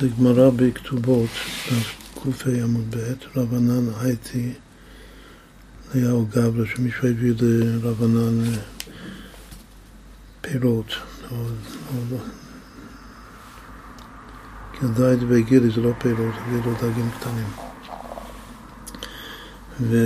[0.00, 1.30] זה גמרא בכתובות,
[2.14, 4.52] ק"ה עמוד ב', רבנן הייתי
[5.94, 8.58] אליהו גבלה, שמישהו הביא לרבנן אה,
[10.40, 10.86] פירות,
[11.30, 11.36] או,
[14.94, 17.48] דייד וגילי זה לא פירות, זה לא דגים קטנים.
[19.80, 19.96] ו...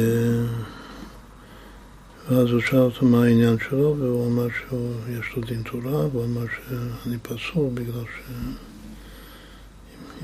[2.29, 6.45] ואז הוא שאל אותו מה העניין שלו, והוא אמר שיש לו דין תורה, והוא אמר
[6.47, 8.31] שאני פסול בגלל ש...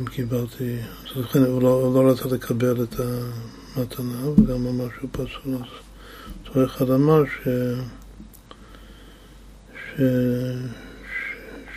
[0.00, 0.76] אם קיבלתי...
[1.16, 5.54] אז הוא לא, לא רצה לקבל את המתנה, וגם אמר שהוא פסול.
[5.54, 5.60] אז
[6.46, 7.48] אותו אחד אמר ש...
[9.74, 10.00] ש...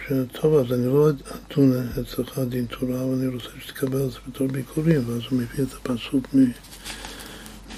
[0.05, 4.47] שטוב, אז אני לא אדון אצלך דין תורה, אבל אני רוצה שתקבל את זה בתור
[4.47, 6.39] ביקורים, ואז הוא מביא את הפסוק מ...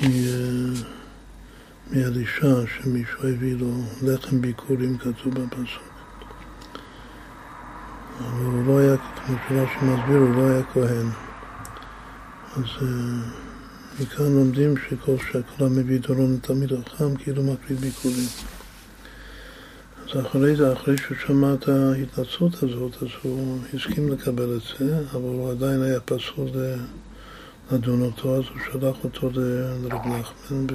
[0.02, 0.74] מ...
[1.92, 3.72] מאלישע, שמישהו הביא לו
[4.02, 5.95] לחם ביקורים, כתוב בפסוק.
[8.20, 11.10] אבל הוא לא היה, כמו שרש"י מסביר, הוא לא היה כהן.
[12.56, 12.84] אז uh,
[14.02, 18.28] מכאן לומדים שכל שכל המביא דורון תמיד חכם, כאילו מקריב ביקורים.
[20.04, 25.00] אז אחרי זה, אחרי שהוא שמע את ההתנצלות הזאת, אז הוא הסכים לקבל את זה,
[25.12, 26.48] אבל הוא עדיין היה פסול
[27.72, 30.66] לדון אותו, אז הוא שלח אותו לרב נחמן,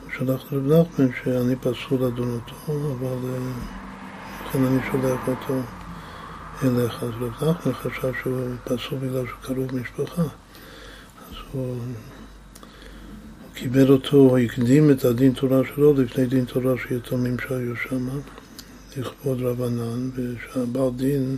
[0.00, 3.52] הוא שלח לרב נחמן שאני פסול לדון אותו, אבל אה,
[4.46, 5.60] לכן אני שולח אותו
[6.64, 7.02] אליך.
[7.02, 10.22] אז רב נחמן חשב שהוא פסול בגלל שהוא קרוב משפחה.
[10.22, 11.78] אז הוא, הוא
[13.54, 18.08] קיבל אותו, הוא הקדים את הדין תורה שלו לפני דין תורה של יתומים שהיו שם,
[18.96, 21.36] לכבוד רבנן, ושהבעל דין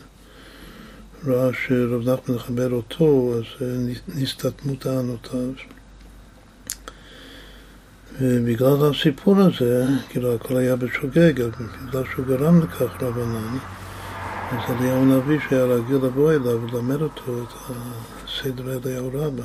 [1.26, 3.66] ראה שרב נחמן מחבר אותו, אז
[4.08, 5.50] נסתתמו טענותיו.
[8.20, 11.32] ובגלל הסיפור הזה, כאילו הכל היה בשוגג,
[11.88, 13.58] בגלל שהוא גרם לכך רבנן,
[14.52, 17.52] אז אליהו הנביא שהיה רגיל לבוא אליו וללמד אותו את
[18.24, 19.44] הסדר אליהו רבא,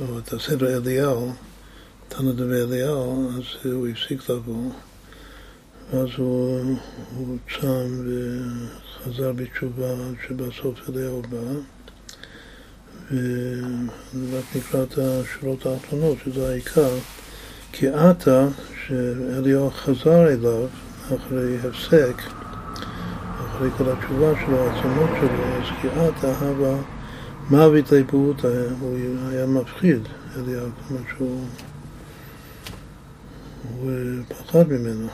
[0.00, 1.32] או את הסדר אליהו,
[2.08, 4.70] תנא דבי אליהו, אז הוא הפסיק לבוא,
[5.92, 6.76] ואז הוא,
[7.16, 9.94] הוא צם וחזר בתשובה
[10.26, 11.52] שבסוף אליהו בא,
[14.14, 16.94] ורק נקרא את השורות האחרונות, שזה העיקר,
[17.72, 18.48] כי עתה,
[18.86, 20.66] שאליהו חזר אליו
[21.06, 22.22] אחרי הפסק,
[23.46, 26.76] אחרי כל התשובה שלו, העצמות שלו, את אהבה
[27.50, 28.44] מוות ליפות,
[28.80, 28.96] הוא
[29.30, 30.00] היה מפחיד,
[30.36, 31.46] אליהו, כלומר שהוא
[33.74, 33.90] הוא
[34.28, 35.08] פחד ממנו.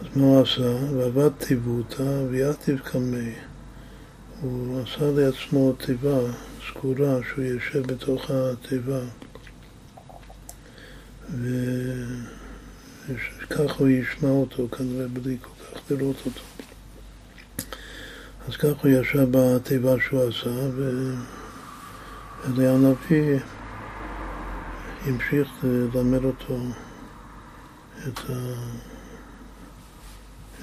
[0.00, 0.76] אז מה הוא עשה?
[0.94, 3.32] ועבד תיבותא ויעטיב קמי.
[4.40, 6.18] הוא עשה לעצמו תיבה
[6.70, 9.00] סגורה שהוא יושב בתוך התיבה
[11.30, 16.55] וכך הוא ישמע אותו כנראה בלי כל כך לראות אותו.
[18.48, 23.38] אז כך הוא ישב בתיבה שהוא עשה, ואלי הנביא
[25.04, 26.58] המשיך ללמד אותו
[28.08, 28.54] את, ה...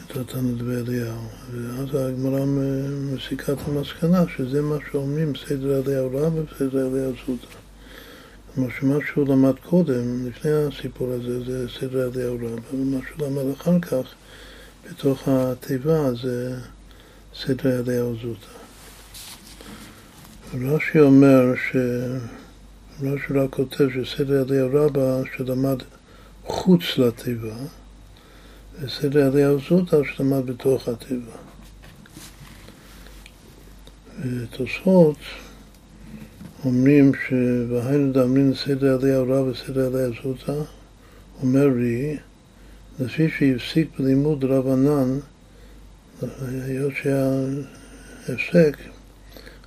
[0.05, 1.27] את התנת ואליהו.
[1.51, 2.45] ואז הגמרא
[3.13, 7.47] מסיקה את המסקנה שזה מה שאומרים סדר אליהו רע וסדר אליהו זוטה.
[8.55, 13.51] כלומר שמה שהוא למד קודם, לפני הסיפור הזה, זה סדר אליהו רע, ומה שהוא למד
[13.57, 14.13] אחר כך,
[14.89, 16.57] בתוך התיבה, זה
[17.35, 18.47] סדר אליהו זוטה.
[20.53, 21.75] רש"י אומר ש...
[23.01, 25.77] רש"י רק כותב שסדר אליהו רבא שלמד
[26.43, 27.55] חוץ לתיבה,
[28.81, 31.37] וסדר אליהו זוטה שלמד בתוך התיבה.
[34.21, 35.17] ותוספות
[36.65, 40.61] אומרים שבהיינו דאמרין סדר אליהו רבא וסדר אליהו זוטה,
[41.41, 42.17] אומר לי,
[42.99, 45.19] לפי שהפסיק בלימוד רבנן
[46.21, 47.31] היות שהיה
[48.23, 48.77] הפסק,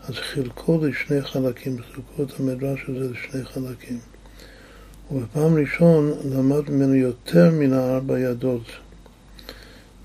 [0.09, 3.99] אז חילקו לשני חלקים, חילקו את המדרש הזה לשני חלקים.
[5.11, 8.63] ובפעם ראשון למד ממנו יותר מן הארבע ידות.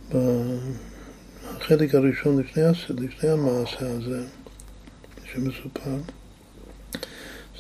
[0.10, 4.24] בחלק הראשון לפני, לפני המעשה הזה,
[5.24, 5.98] שמסופר,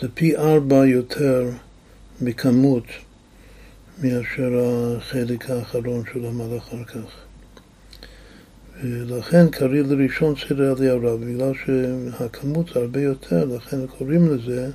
[0.01, 1.49] זה פי ארבע יותר
[2.21, 2.85] בכמות
[4.03, 4.51] מאשר
[4.97, 7.20] החלק האחרון שהוא למד אחר כך.
[8.83, 14.69] ולכן קריא לראשון סדר אליהו רב, בגלל שהכמות הרבה יותר, לכן קוראים לזה,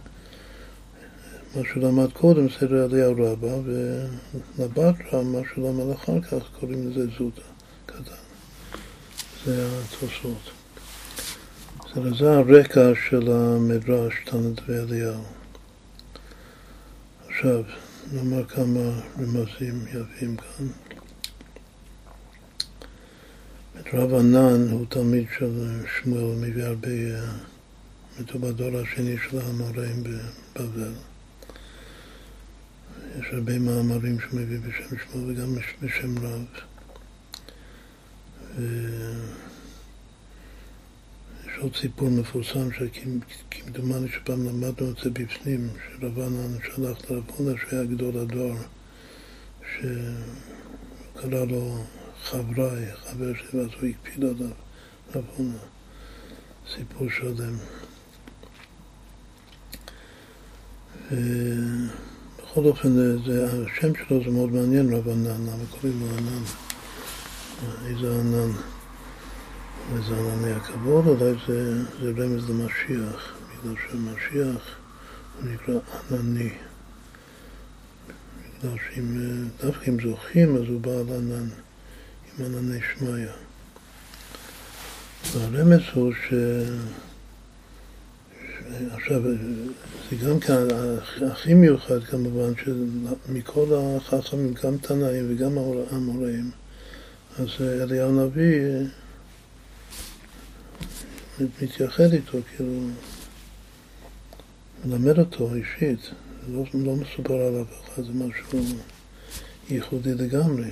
[1.56, 6.90] מה שהוא למד קודם, סדר אליהו רבא, ולבת רב, מה שהוא למד אחר כך, קוראים
[6.90, 7.42] לזה זוטה
[7.86, 8.00] קטן.
[9.44, 10.50] זה התוספות.
[12.18, 15.22] זה הרקע של המדרש תנת ואליהו.
[17.28, 17.62] עכשיו,
[18.12, 20.85] נאמר כמה רמזים יפים כאן.
[23.84, 26.88] רב ענן הוא תלמיד של שמואל, מביא הרבה,
[28.32, 30.92] הוא בדור השני של המוראים בבבל.
[33.20, 36.44] יש הרבה מאמרים שהוא מביא בשם שמואל וגם בשם רב.
[41.44, 47.84] יש עוד סיפור מפורסם שכמדומני שפעם למדנו את זה בפנים, שרבנן שלח לרב הונא שהיה
[47.84, 48.54] גדול הדור,
[49.72, 51.84] שקרא לו
[52.30, 54.50] חברי, חבר ואז הוא הקפיד עליו,
[55.14, 55.58] רב הונא.
[56.74, 57.56] סיפור שלם.
[62.38, 62.88] בכל אופן,
[63.26, 66.42] זה, השם שלו זה מאוד מעניין, רב ענן, למה קוראים לו ענן?
[67.86, 68.52] איזה ענן?
[69.94, 74.76] איזה ענני הכבוד, אולי זה, זה רמז למשיח, בגלל שמשיח
[75.36, 75.74] הוא נקרא
[76.10, 76.50] ענני.
[78.58, 79.18] בגלל שאם
[79.60, 81.48] דווקא אם זוכים, אז הוא בעל ענן,
[82.38, 83.26] עם ענני שמיא.
[85.32, 86.34] והרמז הוא ש...
[88.90, 89.22] עכשיו,
[90.10, 90.52] זה גם כן
[91.30, 95.58] הכי מיוחד כמובן, שמכל החכמים, גם תנאים וגם
[95.90, 96.50] המוראים,
[97.38, 98.60] אז אליהו הנביא
[101.62, 102.80] מתייחד איתו, כאילו,
[104.84, 106.10] מלמד אותו אישית,
[106.52, 108.60] לא, לא מסופר על אף אחד, זה משהו
[109.70, 110.70] ייחודי לגמרי.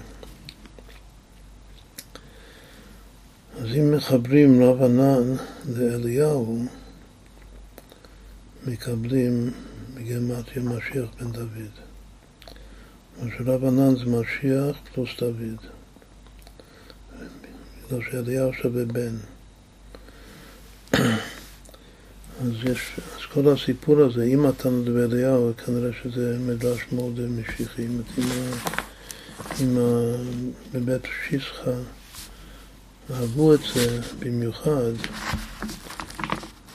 [3.61, 5.35] אז אם מחברים רב ענן
[5.77, 6.65] לאליהו,
[8.67, 9.51] מקבלים
[9.95, 11.71] בגימטריה משיח בן דוד.
[13.23, 15.57] מה שרב ענן זה משיח פלוס דוד.
[17.87, 19.17] בגלל שאליהו שווה בן.
[22.41, 27.87] אז יש, אז כל הסיפור הזה, אם אתה מדבר אליהו, כנראה שזה מדרש מאוד משיחי.
[27.87, 28.01] אם,
[29.61, 29.79] אם
[30.73, 31.71] בבית שיסחה
[33.11, 34.93] אהבו את זה במיוחד,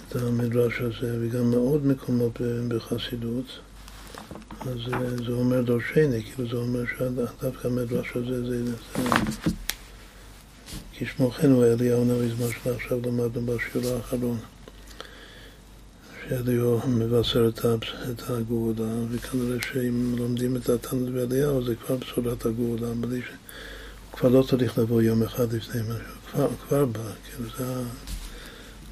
[0.08, 3.46] את המדרש הזה, וגם מאוד מקומות בחסידות,
[4.62, 4.78] אז
[5.26, 8.66] זה אומר דורשני, כאילו זה אומר שדווקא המדרש הזה זה...
[8.66, 8.74] זה
[10.94, 14.38] כשמו כן הוא אליהו הנביא, מה שעכשיו למדנו בשיעור האחרון.
[16.30, 17.50] שאליהו מבשר
[18.12, 23.22] את הגאולה, וכנראה שאם לומדים את התנ"ך ואליהו זה כבר בשורת הגאולה, בלי
[24.12, 27.84] כבר לא צריך לבוא יום אחד לפני משהו, כבר, כבר בא, כאילו זה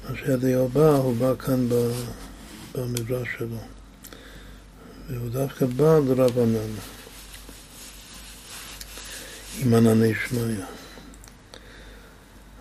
[0.08, 1.68] מה שאליהו בא, הוא בא כאן
[2.74, 3.58] במדרש שלו.
[5.08, 6.72] והוא דווקא בא לרב ענן,
[9.58, 10.64] עם ענני שמיא.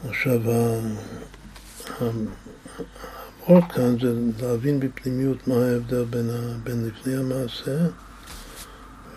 [0.10, 0.42] עכשיו,
[2.00, 6.30] המאור כאן זה להבין בפנימיות מה ההבדל בין,
[6.64, 7.88] בין לפני המעשה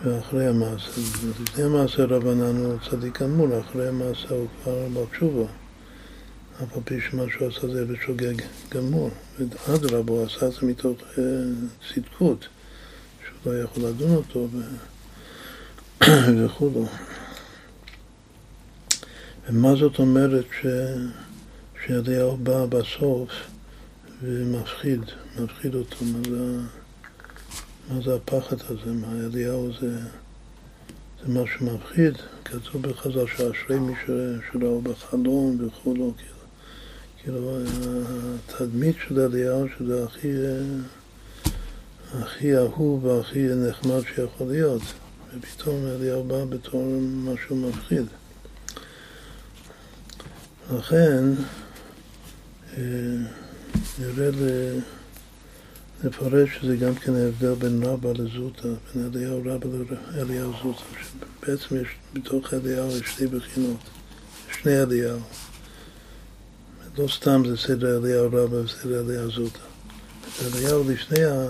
[0.03, 1.01] ואחרי המעשה.
[1.41, 5.45] לפני המעשה רב ענן הוא צדיק אמור, אחרי המעשה הוא כבר בתשובה.
[6.63, 8.33] אף על פי שמה שהוא עשה זה בשוגג
[8.69, 9.09] גמור.
[9.39, 11.17] ואדרבה, הוא עשה את זה מתוך uh,
[11.93, 12.47] צדקות,
[13.23, 14.47] שהוא לא יכול לדון אותו
[16.45, 16.85] וכו'.
[19.49, 20.65] ומה זאת אומרת ש...
[21.85, 23.29] שאליהו בא בסוף
[24.23, 25.01] ומפחיד,
[25.39, 26.05] מפחיד אותו?
[26.05, 26.59] מה זה,
[27.89, 28.91] מה זה הפחד הזה?
[28.91, 29.99] מה אליהו זה,
[31.21, 32.13] זה משהו מפחיד?
[32.45, 33.93] כתוב בחז"ל שאשרי מי
[34.51, 36.41] שראו בחלום וכולו, כאילו.
[37.23, 37.57] כאילו,
[38.49, 40.33] התדמית של אליהו, שזה הכי,
[42.13, 44.81] הכי אהוב והכי נחמד שיכול להיות,
[45.37, 48.05] ופתאום אליהו בא בתור משהו מפחיד.
[50.77, 51.23] לכן,
[52.77, 52.83] אה,
[53.99, 54.29] נראה
[56.03, 59.67] לפרש שזה גם כן ההבדל בין רבא לזוטה, בין אליהו רבא
[60.15, 63.79] לאליהו זוטה, שבעצם יש בתוך אליהו יש שתי בחינות,
[64.51, 65.19] שני אליהו.
[66.97, 69.59] לא סתם זה סדר אליהו רבא וסדר אליהו זוטה.
[70.45, 71.47] אליהו לפני, ה,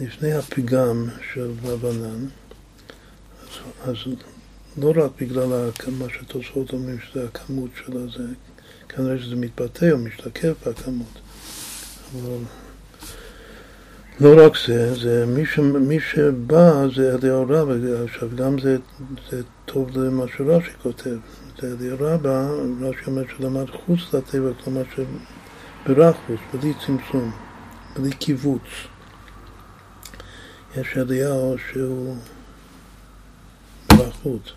[0.00, 2.26] לפני הפגם של רבנן,
[3.42, 3.48] אז,
[3.84, 3.96] אז
[4.76, 8.26] לא רק בגלל מה שתוספות אומרים שזה הכמות של הזה,
[8.88, 11.20] כנראה שזה מתבטא או משתקף בכמות.
[12.14, 12.38] אבל
[14.20, 18.76] לא רק זה, זה מי, ש, מי שבא זה אליהו רבא, עכשיו גם זה,
[19.30, 21.16] זה טוב למה שרש"י כותב.
[21.62, 22.48] אליהו רבא,
[22.80, 27.32] רש"י אומר שלמד חוץ לטבע, כלומר שברכוס, בלי צמצום,
[27.96, 28.62] בלי קיבוץ.
[30.76, 32.16] יש אליהו שהוא
[33.88, 34.52] ברכות,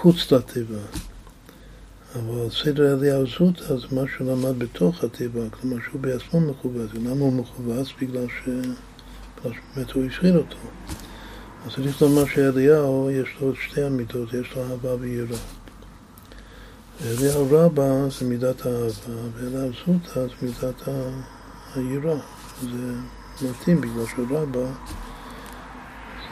[0.00, 1.09] חוץ לטבע.
[2.14, 6.90] אבל סדר אליהו זוטה זה מה שהוא למד בתוך הטבע, כלומר שהוא בעצמו מכווץ.
[6.94, 7.86] למה הוא מכווץ?
[8.00, 10.56] בגלל שבאמת הוא השחיל אותו.
[11.66, 15.38] אז צריך לומר שאליהו יש לו שתי אמיתות, יש לו אהבה ויראה.
[17.00, 20.88] ואליהו רבה זה מידת האהבה, ואליהו זוטה זה מידת
[21.74, 22.20] היראה.
[23.40, 24.66] זה מתאים בגלל שרבה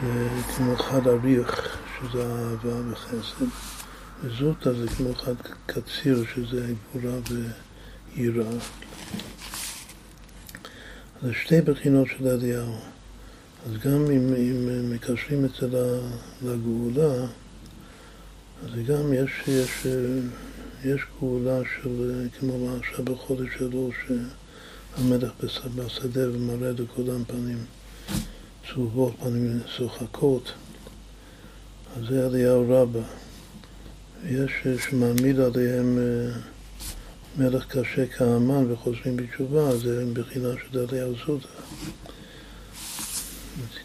[0.01, 3.45] זה כמו חד אריך, שזה אהבה וחסד,
[4.23, 5.35] וזוטה זה כמו חד
[5.65, 7.19] קציר, שזה גבורה
[8.15, 8.59] ויראה.
[11.21, 12.75] זה שתי בחינות של אליהו.
[13.65, 15.67] אז גם אם, אם מקשרים את זה
[16.41, 17.25] לגאולה,
[18.63, 19.87] אז גם יש, יש,
[20.85, 25.31] יש גאולה של, כמו עכשיו בחודש שלו, שהמלך
[25.75, 27.65] בשדה ומראה לכולם פנים
[28.67, 30.51] צהובות, פנים שוחקות,
[31.97, 33.28] אז זה אליהו רבה.
[34.25, 34.51] יש
[34.89, 36.39] שמעמיד עליהם אה,
[37.37, 41.47] מלך קשה כהמן וחוזרים בתשובה, זה בחינה של אליהו זודה.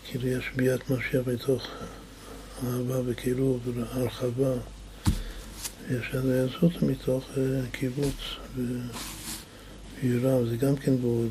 [0.04, 1.66] כאילו יש ביאת משיח בתוך
[2.64, 4.54] אהבה וקירוב והרחבה.
[5.90, 7.38] יש עלייה זאת מתוך uh,
[7.72, 8.16] קיבוץ
[10.02, 11.28] ויראה, וזה גם כן גאולה.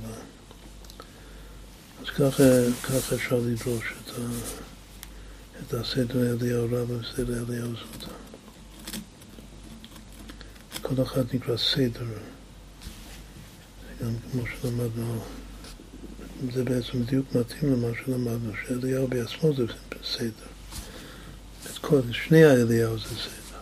[2.02, 2.44] אז ככה,
[2.84, 3.94] ככה אפשר לדרוש
[5.60, 8.23] את, הסדר אליהו רבא וסדר אליהו זוטה.
[10.96, 15.20] כל אחד נקרא סדר, זה גם כמו שלמדנו
[16.54, 19.66] זה בעצם בדיוק מתאים למה שלמדנו, שאליהו בעצמו זה
[20.04, 20.48] סדר.
[21.66, 23.60] את כל, שני האליהו זה סדר.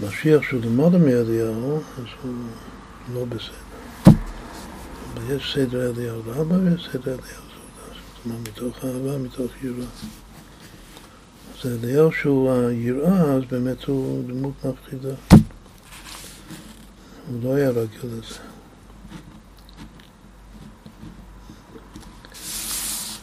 [0.00, 2.34] משיח שהוא למעלה מאליהו, אז הוא
[3.14, 4.12] לא בסדר.
[5.14, 7.88] אבל יש סדר אליהו לאבא ויש סדר אליהו זודה.
[7.88, 9.86] זאת אומרת, מתוך אהבה, מתוך יראה.
[11.64, 15.14] אז אליהו שהוא היראה, אז באמת הוא דמות מפחידה.
[17.28, 18.38] הוא לא היה רגיל לזה.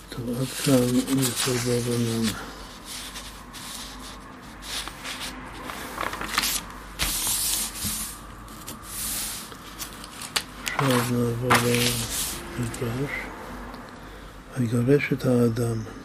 [0.09, 2.27] טוב, עד כאן יסוד בעבונן.
[10.65, 11.49] עכשיו נעבור
[12.59, 13.11] למדרש.
[14.57, 16.02] ויגרש את האדם.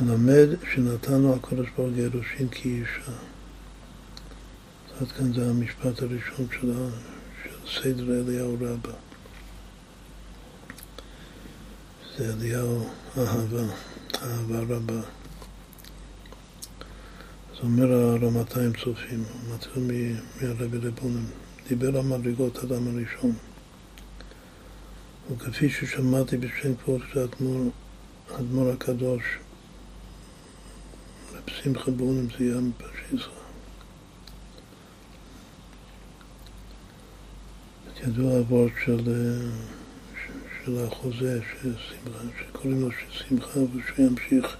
[0.00, 3.12] מלמד שנתנו הקדוש ברוך הוא גירושין כאישה.
[5.00, 6.72] עד כאן זה המשפט הראשון של
[7.66, 8.92] סדר אליהו רבה.
[12.16, 13.62] זה אליהו אהבה,
[14.22, 15.00] אהבה רבה.
[17.52, 19.82] אז אומר הרמתיים צופים, מתחיל
[20.40, 21.24] מהרבי רבונם,
[21.68, 23.32] דיבר על מדרגות אדם הראשון.
[25.30, 27.26] וכפי ששמעתי בשם כבוד של
[28.30, 29.22] האדמו"ר הקדוש,
[31.46, 33.30] שמחה בונם זייה מפשיסה.
[38.02, 39.00] ידוע הוורד של
[40.64, 41.40] של החוזה
[42.38, 44.56] שקוראים לו שמחה ושהוא ימשיך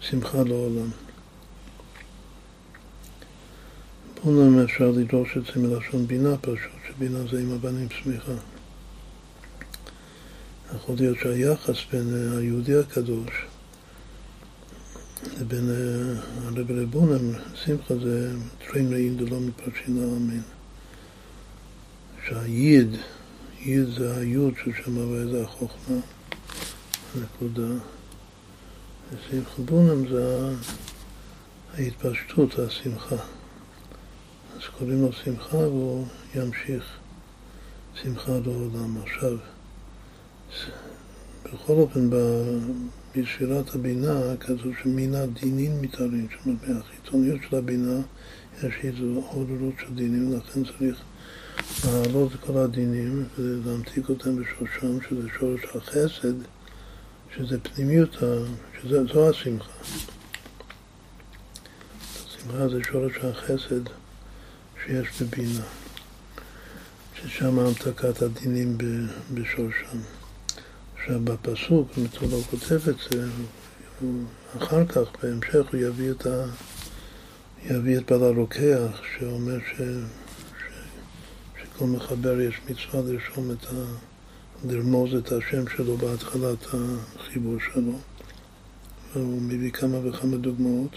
[0.00, 0.90] שמחה לעולם.
[4.14, 4.30] פה
[4.64, 8.32] אפשר לדרוש את זה מלשון בינה פשוט, שבינה זה עם הבנים שמחה.
[10.76, 13.30] יכול להיות שהיחס בין היהודי הקדוש
[15.40, 15.70] לבין
[16.44, 20.42] הרב רבונם, שמחה זה טרין ראין דלא מפרשין לעלמין.
[22.28, 22.96] שהייד
[23.60, 25.96] י' זה הי' ששם וזה החוכמה,
[27.22, 27.74] נקודה.
[29.12, 30.50] ושמחה בונם זה
[31.74, 33.16] ההתפשטות, השמחה.
[34.56, 36.84] אז קוראים לו שמחה והוא ימשיך
[38.02, 38.96] שמחה לעולם.
[39.02, 39.36] עכשיו,
[41.44, 42.10] בכל אופן,
[43.16, 48.00] בספירת הבינה כתוב שמינה דינים מתארים, זאת אומרת, מהחיצוניות של הבינה
[48.58, 51.00] יש איזו עוררות של דינים, ולכן צריך
[51.84, 56.34] להעלות את כל הדינים ולהמתיק אותם בשורשם, שזה שורש החסד,
[57.36, 58.16] שזה פנימיות,
[58.82, 59.72] שזו השמחה.
[62.26, 63.82] השמחה זה שורש החסד
[64.84, 65.64] שיש בבינה,
[67.14, 68.78] ששם המתקת הדינים
[69.34, 69.98] בשורשם.
[71.02, 71.88] עכשיו בפסוק,
[72.20, 73.26] הוא לא כותב את זה,
[74.56, 76.44] אחר כך, בהמשך, הוא יביא את, ה,
[77.64, 79.80] יביא את בעל הרוקח, שאומר ש...
[81.78, 83.84] כל מחבר יש מצווה לרשום את ה...
[84.68, 86.66] לרמוז את השם שלו בהתחלת
[87.18, 87.98] החיבור שלו.
[89.12, 90.96] והוא מביא כמה וכמה דוגמאות.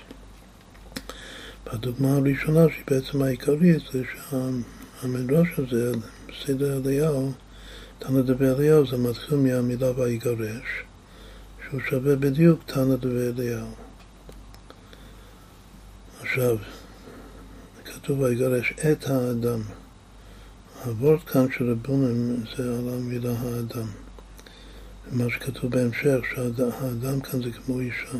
[1.65, 5.91] והדוגמה הראשונה, שהיא בעצם העיקרית, זה שהמדרש הזה,
[6.45, 7.31] סדר אליהו,
[8.07, 10.83] תנא דבי אליהו, זה מתחיל מהמילה ויגרש,
[11.63, 13.67] שהוא שווה בדיוק תנא דבי אליהו.
[16.21, 16.57] עכשיו,
[17.85, 19.61] כתוב ויגרש את האדם.
[20.85, 23.87] הוורד כאן של רבונים זה על המילה האדם.
[25.11, 28.17] מה שכתוב בהמשך, שהאדם כאן זה כמו אישה.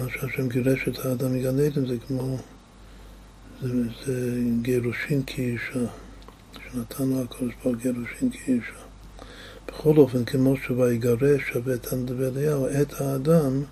[0.00, 2.38] מה שהשם גירש את האדם מגן עדן זה כמו,
[3.62, 3.68] זה,
[4.06, 5.86] זה גירושין כאישה,
[6.72, 8.80] שנתנו הקדוש ברוך גירושין כאישה.
[9.68, 13.62] בכל אופן, כמו שויגרש שווה את הנדבר אליהו, את האדם,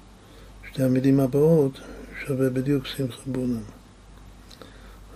[0.71, 1.81] שתי המילים הבאות,
[2.27, 3.63] שווה בדיוק שמחה בונם.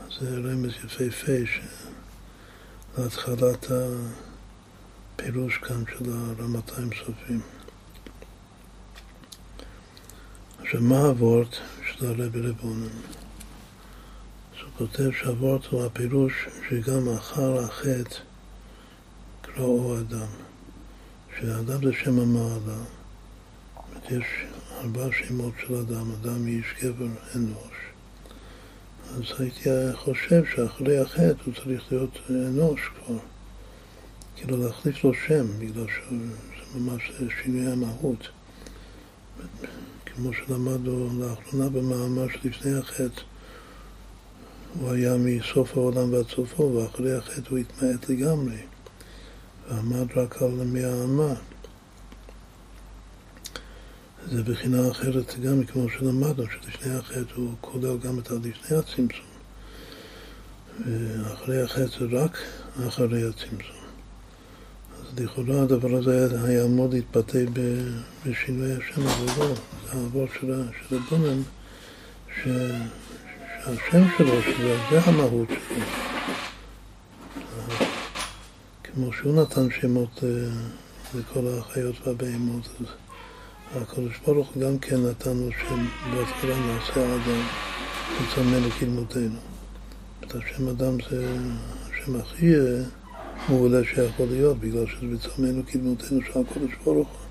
[0.00, 1.32] אז זה רמז יפהפה
[2.98, 3.66] להתחלת
[5.16, 7.40] הפירוש כאן של הרמתיים סופים.
[10.60, 13.21] עכשיו, מה הוורט של הרבי רבונן?
[14.78, 18.16] כותב שהוורט הוא הפירוש שגם אחר החטא
[19.42, 20.26] קראו אדם.
[21.40, 22.82] שאדם זה שם המעלה.
[24.10, 24.24] יש
[24.72, 27.76] ארבע שמות של אדם, אדם, איש, גבר, אנוש.
[29.14, 33.18] אז הייתי חושב שאחרי החטא הוא צריך להיות אנוש כבר.
[34.36, 36.16] כאילו להחליף לו שם, בגלל שזה
[36.74, 37.12] ממש
[37.42, 38.28] שינוי המהות.
[40.06, 43.22] כמו שלמדנו לאחרונה במאמר שלפני החטא,
[44.80, 48.56] הוא היה מסוף העולם ועד סופו, ואחרי החטא הוא התמעט לגמרי,
[49.68, 51.34] ועמד רק על מי האמה.
[54.30, 59.26] זה בחינה אחרת גם כמו שלמדנו, שלפני החטא הוא כולל גם את הלפני הצמצום.
[60.80, 62.38] ואחרי החטא זה רק
[62.88, 63.82] אחרי הצמצום.
[65.00, 67.44] אז לכאורה הדבר הזה היה אמור להתבטא
[68.26, 71.42] בשינוי השם, אבל לא, זה העבור של, של הבונן,
[73.64, 75.84] שהשם שלו, שזה, זה המהות שלו.
[78.84, 80.28] כמו שהוא נתן שמות אה,
[81.14, 82.86] לכל החיות והבהמות, אז
[83.82, 87.42] הקדוש ברוך הוא גם כן נתן לו שם בהתחלה נעשה אדם
[88.16, 89.38] וצמא לקדמותינו.
[90.20, 91.36] את השם אדם זה
[91.90, 92.82] השם הכי אה,
[93.48, 97.22] מעולה שיכול להיות, בגלל שזה בצמא לקדמותינו של הקדוש ברוך הוא.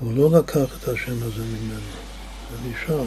[0.00, 2.07] הוא לא לקח את השם הזה ממנו,
[2.50, 3.04] זה נשאר.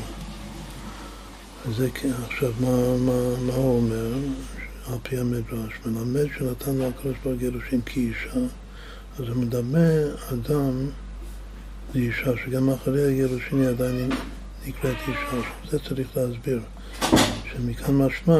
[1.68, 4.14] וזה כן, עכשיו, מה, מה, מה הוא אומר?
[4.88, 8.40] על פי המדרש, מלמד שנתן לו הקדוש ברוך הוא גירושים כאישה
[9.20, 9.90] אז הוא מדמה
[10.34, 10.90] אדם
[11.96, 14.10] לאישה, שגם אחרי הגירושין היא עדיין
[14.68, 15.48] נקראת אישה.
[15.70, 16.60] זה צריך להסביר.
[17.52, 18.40] שמכאן משמע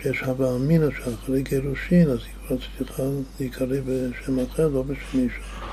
[0.00, 3.02] שיש הווה אמינא שאחרי גירושין אז היא כבר צריכה
[3.40, 5.65] להיקרא בשם אחר, לא בשם אישה.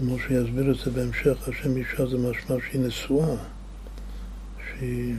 [0.00, 3.36] כמו שיסביר את זה בהמשך, השם אישה זה משמע שהיא נשואה,
[4.68, 5.14] שהיא,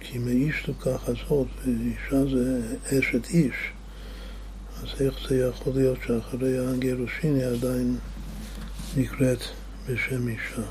[0.00, 3.54] כי מאיש לוקח הזאת, ואישה זה אשת איש.
[4.82, 7.96] אז איך זה יכול להיות שאחרי הגירושין היא עדיין
[8.96, 9.42] נקראת
[9.88, 10.62] בשם אישה?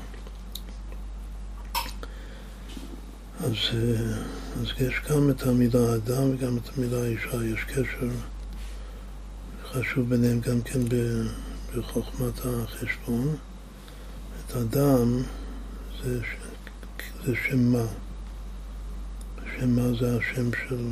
[3.40, 3.54] אז,
[4.60, 8.08] אז יש גם את המילה אדם וגם את המילה אישה, יש קשר
[9.72, 10.80] חשוב ביניהם גם כן
[11.76, 13.36] בחוכמת החשבון.
[14.46, 15.22] את אדם
[16.02, 16.20] זה,
[17.24, 17.86] זה שם מה.
[19.56, 20.88] שם מה זה השם של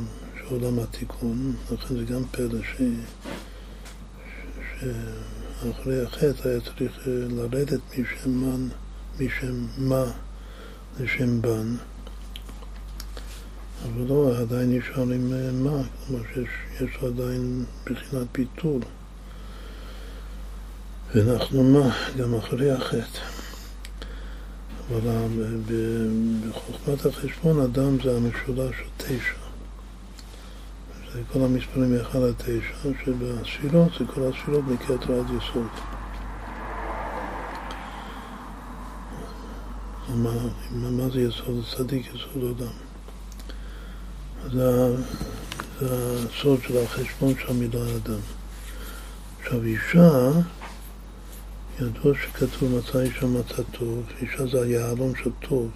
[0.49, 2.81] עולם התיקון, לכן זה גם פלא ש...
[4.79, 8.67] שאחרי החטא היה צריך אה, לרדת משם מן,
[9.19, 10.03] משם מה
[10.99, 11.75] לשם בן,
[13.83, 18.81] אבל לא, עדיין נשאר עם אה, מה, כלומר שיש עדיין בחינת ביטול.
[21.13, 23.19] ואנחנו מה, גם אחרי החטא.
[24.91, 25.27] אבל
[26.49, 29.45] בחוכמת החשבון אדם זה המשולש של תשע.
[31.13, 32.49] זה כל המספרים מ-1 עד 9,
[33.05, 35.67] שבספירות זה כל הספירות מכתר עד יסוד.
[40.15, 40.31] מה,
[40.71, 41.65] מה זה יסוד?
[41.77, 42.73] צדיק יסוד אדם.
[44.51, 44.95] זה,
[45.79, 45.87] זה
[46.29, 48.19] הסוד של החשבון של המילה אדם.
[49.41, 50.31] עכשיו אישה,
[51.79, 55.71] ידוע שכתוב אישה מצא טוב, אישה זה היהלום של טוב.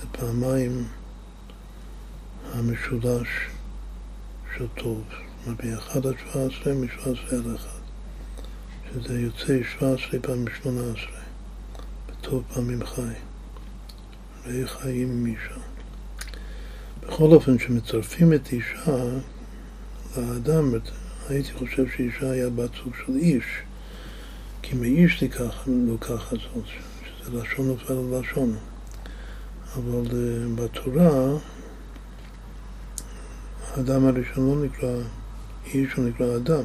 [0.00, 0.84] זה פעמיים
[2.52, 3.28] המשולש
[4.56, 5.04] של טוב,
[5.46, 7.68] מ-1 עד 17, מ-17 עד 1,
[8.92, 11.12] שזה יוצא 17 פעמים 18,
[12.08, 13.02] בטוב פעמים חי,
[14.46, 15.60] ראי חיים עם אישה.
[17.00, 19.04] בכל אופן, כשמצרפים את אישה
[20.16, 20.72] לאדם,
[21.28, 23.44] הייתי חושב שאישה היה בת סוג של איש,
[24.66, 28.56] כי מאיש תיקח, לא ככה זאת, שזה לשון נופל על לשון.
[29.76, 31.38] אבל אה, בתורה
[33.70, 34.96] האדם הראשון לא נקרא
[35.66, 36.64] איש, הוא נקרא אדם.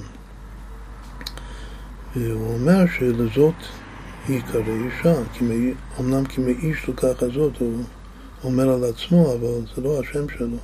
[2.16, 3.56] והוא אומר שלזאת
[4.28, 5.14] היא קרא אישה,
[6.00, 7.84] אמנם כי מאיש לוקח הזאת, הוא
[8.44, 10.58] אומר על עצמו, אבל זה לא השם שלו.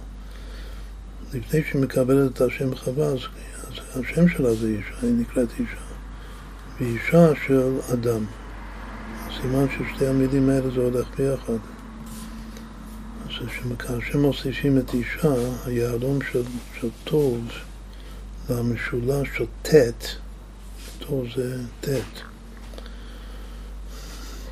[1.34, 3.20] לפני שהיא מקבלת את השם חווה, אז
[3.96, 5.85] השם שלה זה אישה, היא נקראת אישה.
[6.80, 8.26] ואישה של אדם.
[9.28, 11.58] אז סימן ששתי המילים האלה זה הולך ביחד.
[13.26, 13.32] אז
[13.80, 15.34] כאשר מוסיפים את אישה,
[15.66, 16.44] היהלום של,
[16.80, 17.40] של טוב
[18.50, 20.06] למשולש של ט',
[21.00, 21.90] טוב זה ט',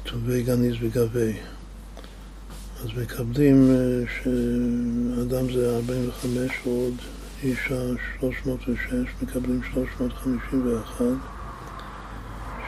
[0.03, 1.33] טובי גניז וגבי.
[2.83, 6.93] אז מקבלים אה, שאדם זה 45 ועוד
[7.43, 7.81] אישה
[8.19, 8.89] 306,
[9.21, 11.05] מקבלים 351,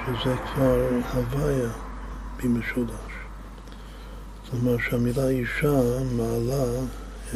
[0.06, 1.70] שזה כבר הוויה
[2.44, 3.14] במשולש.
[4.44, 5.80] זאת אומרת שהמילה אישה
[6.12, 6.66] מעלה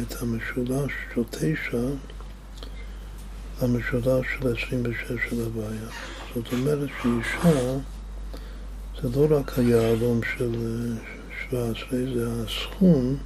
[0.02, 1.82] את המשולש של תשע
[3.62, 5.88] למשולש של 26 של הוויה.
[6.34, 7.78] זאת אומרת שאישה
[9.02, 10.54] זה לא רק היהלום של
[11.50, 13.16] 17, זה הסכום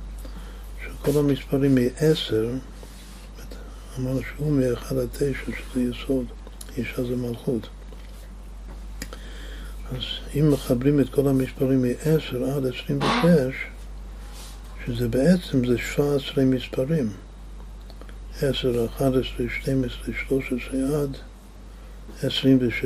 [0.85, 2.35] של כל המספרים מ-10,
[3.99, 6.27] אמרנו שהוא מ-1 עד 9, שזה יסוד,
[6.77, 7.69] אישה זה מלכות.
[9.95, 10.03] אז
[10.41, 13.55] אם מחברים את כל המספרים מ-10 עד 26,
[14.87, 17.11] שזה בעצם זה 17 מספרים.
[18.43, 21.17] 10, 11, 12, 13 עד
[22.23, 22.85] 26,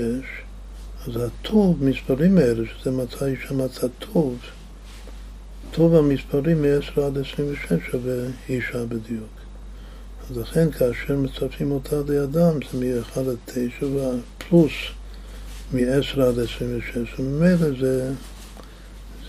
[1.06, 4.38] אז הטוב, מספרים האלה, שזה מצא אישה מצא טוב,
[5.70, 8.14] טוב המספרים מ-10 עד 26 שווה
[8.48, 9.38] אישה בדיוק.
[10.30, 13.86] אז לכן כאשר מצרפים אותה לידם זה מ-1 עד 9
[14.38, 14.72] פלוס
[15.72, 18.12] מ-10 עד 26, וממילא זה,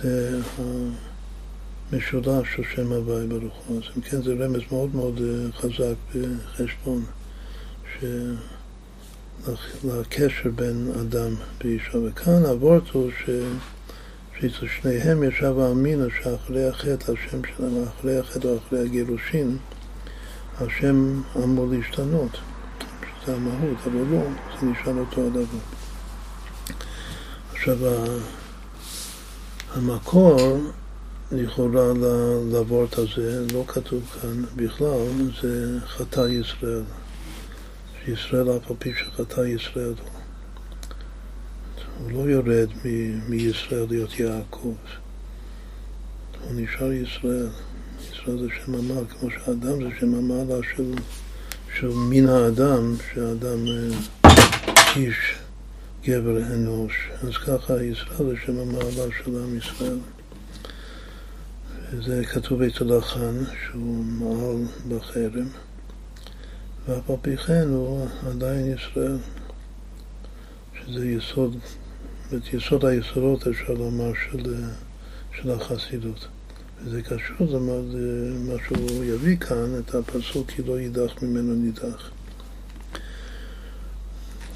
[0.01, 0.39] זה
[1.91, 3.77] המשולש של שם הוואי ברוך הוא.
[3.77, 7.03] אז אם כן זה רמז מאוד מאוד אה, חזק בחשבון,
[9.83, 11.97] לקשר בין אדם ואישה.
[11.97, 13.29] וכאן הוורט הוא ש...
[14.39, 19.57] שאצל שניהם ישב האמינו שאחרי החטא, השם שלהם, אחרי החטא או אחרי הגירושין,
[20.61, 22.37] השם אמור להשתנות.
[23.25, 24.23] זה המהות, אבל לא,
[24.59, 25.78] זה נשאר אותו הדבר.
[27.59, 27.77] עכשיו,
[29.73, 30.57] המקור
[31.31, 31.93] לכאורה
[32.51, 35.07] לוורט הזה, לא כתוב כאן בכלל,
[35.41, 36.83] זה חטא ישראל.
[38.05, 39.93] שישראל אף על פי שחטא ישראל
[41.99, 44.75] הוא לא יורד מ- מישראל להיות יעקב,
[46.41, 47.49] הוא נשאר ישראל.
[48.11, 50.93] ישראל זה שם המעלה, כמו שאדם זה שם המעלה של,
[51.79, 54.29] של מין האדם, שהאדם אה,
[54.95, 55.38] איש,
[56.03, 57.09] גבר אנוש.
[57.23, 59.97] אז ככה ישראל זה שם המעלה של עם ישראל.
[62.05, 65.47] זה כתוב אצל החאן, שהוא מעל בחרם,
[66.87, 69.17] ואף על פי כן הוא עדיין ישראל,
[70.73, 71.57] שזה יסוד
[72.33, 74.55] את יסוד היסודות, אפשר לומר, של,
[75.41, 76.27] של החסידות.
[76.83, 82.11] וזה קשור למה שהוא יביא כאן, את הפסוק כי לא יידח ממנו נידח.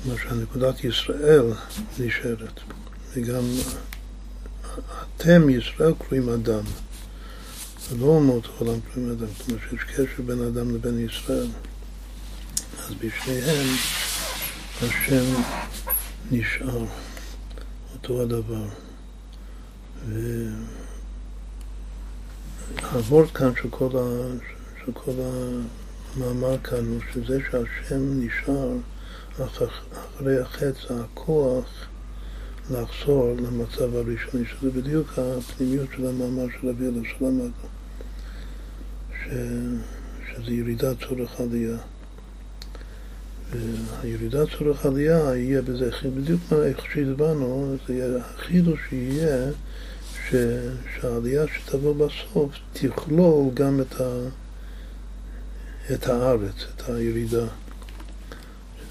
[0.04, 1.46] כלומר שהנקודת ישראל
[2.00, 2.60] נשארת,
[3.14, 3.44] וגם
[5.18, 6.64] אתם ישראל קרואים אדם.
[7.90, 11.48] זה לא אומות העולם קרואים אדם, כלומר שיש קשר בין אדם לבין ישראל.
[12.80, 13.68] אז בשניהם
[14.82, 15.42] השם
[16.32, 16.86] נשאר.
[17.94, 18.66] אותו הדבר.
[22.82, 24.02] והוורט כאן של כל, ה,
[24.86, 25.12] של כל
[26.18, 28.70] המאמר כאן הוא שזה שהשם נשאר
[29.42, 31.66] אחרי החץ, הכוח
[32.72, 37.50] לחזור למצב הראשוני, שזה בדיוק הפנימיות של המאמר של אבי אלף שלמדנו,
[40.30, 41.78] שזה ירידת צורך עלייה.
[44.02, 47.76] הירידת צורך עלייה יהיה בזה, בדיוק איך שהסברנו,
[48.20, 49.52] החידוש יהיה
[50.30, 50.36] ש,
[50.96, 54.18] שהעלייה שתבוא בסוף תכלול גם את, ה,
[55.94, 57.46] את הארץ, את הירידה.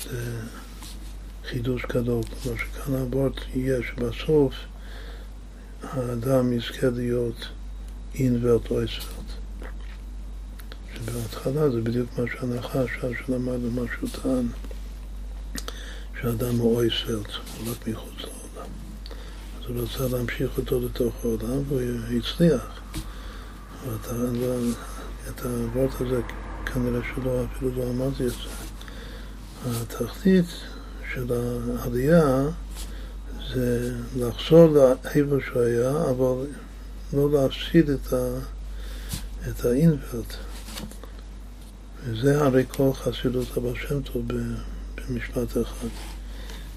[0.02, 0.40] שזה
[1.44, 4.54] חידוש גדול, כלומר שכאן הבורט יהיה שבסוף
[5.82, 7.48] האדם יזכה להיות
[8.14, 9.32] אין ואותו אויסוולט.
[10.94, 12.90] שבהתחלה זה בדיוק מה שהנחש,
[13.26, 14.46] שלמדנו, מה שהוא טען,
[16.20, 18.70] שאדם הוא אויספלד, הוא רק מחוץ לעולם.
[19.58, 22.80] אז הוא רצה להמשיך אותו לתוך העולם, והוא הצליח.
[23.86, 24.72] אבל
[25.28, 26.20] את הוורט הזה
[26.66, 28.71] כנראה שלא, אפילו לא אמרתי את זה.
[29.66, 30.46] התחתית
[31.14, 32.48] של העלייה
[33.54, 36.46] זה לחזור לאיפה שהוא היה, אבל
[37.12, 38.38] לא להפסיד את, ה,
[39.48, 40.34] את האינפלט.
[42.04, 44.24] וזה הרי כל חסידות הבא שם טוב
[44.94, 45.88] במשפט אחד,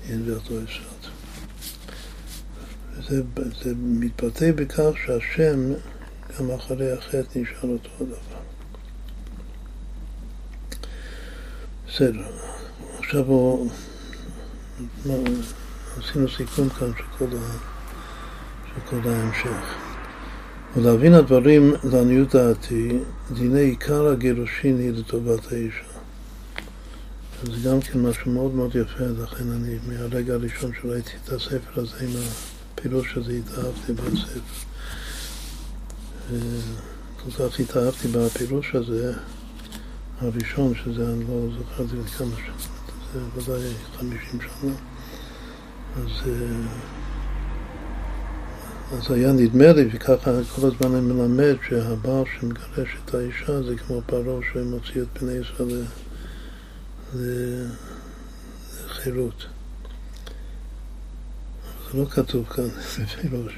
[0.10, 1.06] אין ואותו אפשרת.
[2.98, 3.22] וזה
[3.64, 5.74] זה מתבטא בכך שהשם
[6.40, 8.16] גם אחרי החטא נשאר אותו הדבר.
[11.88, 12.55] בסדר,
[13.06, 13.70] עכשיו הוא,
[15.98, 17.58] עשינו סיכום כאן של כל, ה,
[18.78, 19.76] וכל ההמשך.
[20.76, 23.00] ולהבין הדברים לעניות דעתי,
[23.32, 25.84] דיני עיקר הגירושין היא לטובת האישה.
[27.44, 31.96] זה גם כן משהו מאוד מאוד יפה, לכן אני מהרגע הראשון שראיתי את הספר הזה
[32.02, 32.10] עם
[32.76, 34.40] הפירוש הזה התאהבתי בספר.
[37.24, 39.14] כל כך התאהבתי בפירוש הזה,
[40.22, 42.75] הראשון, שזה, אני לא זוכר את זה כמה שנים,
[43.16, 44.72] זה ודאי חמישים שנה,
[45.96, 46.32] אז,
[48.92, 54.02] אז היה נדמה לי, וככה כל הזמן אני מלמד, שהבעל שמגרש את האישה זה כמו
[54.06, 55.84] פרעה שמוציא את בני ישראל
[58.86, 59.46] לחירות.
[61.92, 62.68] זה לא כתוב כאן
[63.04, 63.54] בפירוש.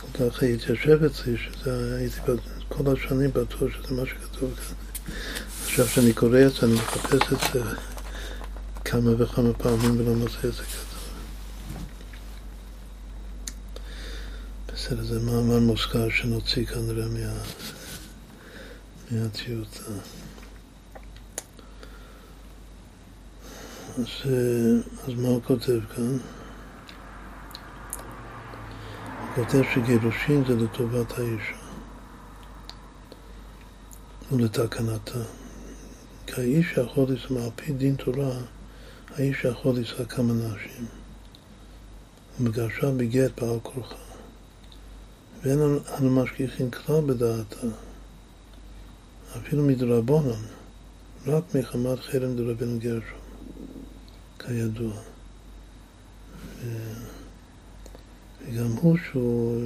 [0.00, 1.36] כל כך התיישב אצלי,
[1.98, 2.20] הייתי
[2.68, 4.74] כל השנים בטוח שזה מה שכתוב כאן.
[5.64, 7.60] עכשיו שאני קורא את זה, אני מחפש את זה
[8.90, 10.98] כמה וכמה פעמים ולא מוצא את זה כתוב.
[14.72, 17.42] בסדר, זה מאמר מוזכר שנוציא כנראה מה...
[19.10, 19.82] מהטיוטה.
[23.98, 24.30] אז,
[25.06, 26.18] אז מה הוא כותב כאן?
[29.18, 31.56] הוא כותב שגירושין זה לטובת האישה
[34.32, 35.20] ולתקנתה.
[36.26, 38.32] כי האיש יכול לנסוע, על פי דין תורה,
[39.18, 40.86] האיש יכול לנסוע כמה נשים.
[42.40, 43.94] ומגרשה בגט בעל כורחה.
[45.42, 45.58] ואין
[45.98, 47.66] אנו משגיחים כלל בדעתה,
[49.36, 50.42] אפילו מדרבנן,
[51.26, 53.18] רק מחמת חרם דרבן גרשום.
[54.38, 54.92] כידוע.
[58.46, 59.62] וגם הוא שהוא,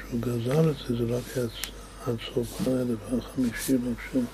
[0.00, 1.38] שהוא גזר את זה, זה רק
[2.06, 3.76] עד סוף האלף החמישי,
[4.10, 4.24] שהוא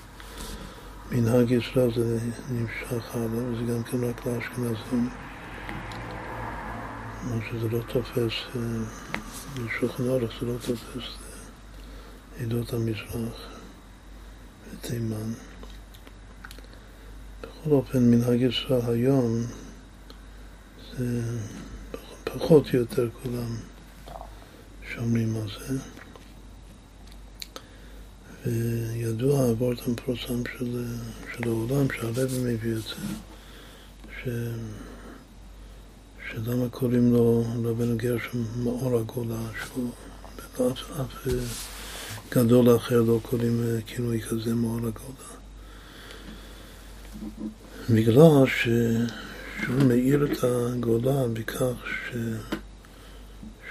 [1.11, 2.19] מנהג ישראל זה
[2.51, 5.09] נמשך הלאה, וזה גם כן רק לאשכנזים.
[7.21, 8.33] כלומר שזה לא תופס,
[9.55, 11.09] בשולחן אורך זה לא תופס
[12.39, 13.49] עדות המזרח
[14.71, 15.33] ותימן.
[17.41, 19.43] בכל אופן, מנהג ישראל היום
[20.97, 21.21] זה
[22.23, 23.55] פחות או יותר כולם
[24.93, 25.98] שומרים על זה.
[28.45, 30.85] וידוע העבורת המפורסם של,
[31.33, 32.95] של העולם, שהרבי מביא את זה,
[34.23, 34.27] ש,
[36.31, 39.91] שלמה קוראים לו רבנו גרשם מאור הגולה, שהוא
[40.55, 41.27] אף, אף
[42.31, 45.29] גדול אחר לא קוראים כינוי כזה מאור הגולה.
[47.89, 48.67] בגלל ש...
[49.63, 52.15] שהוא מאיר את הגולה בכך ש...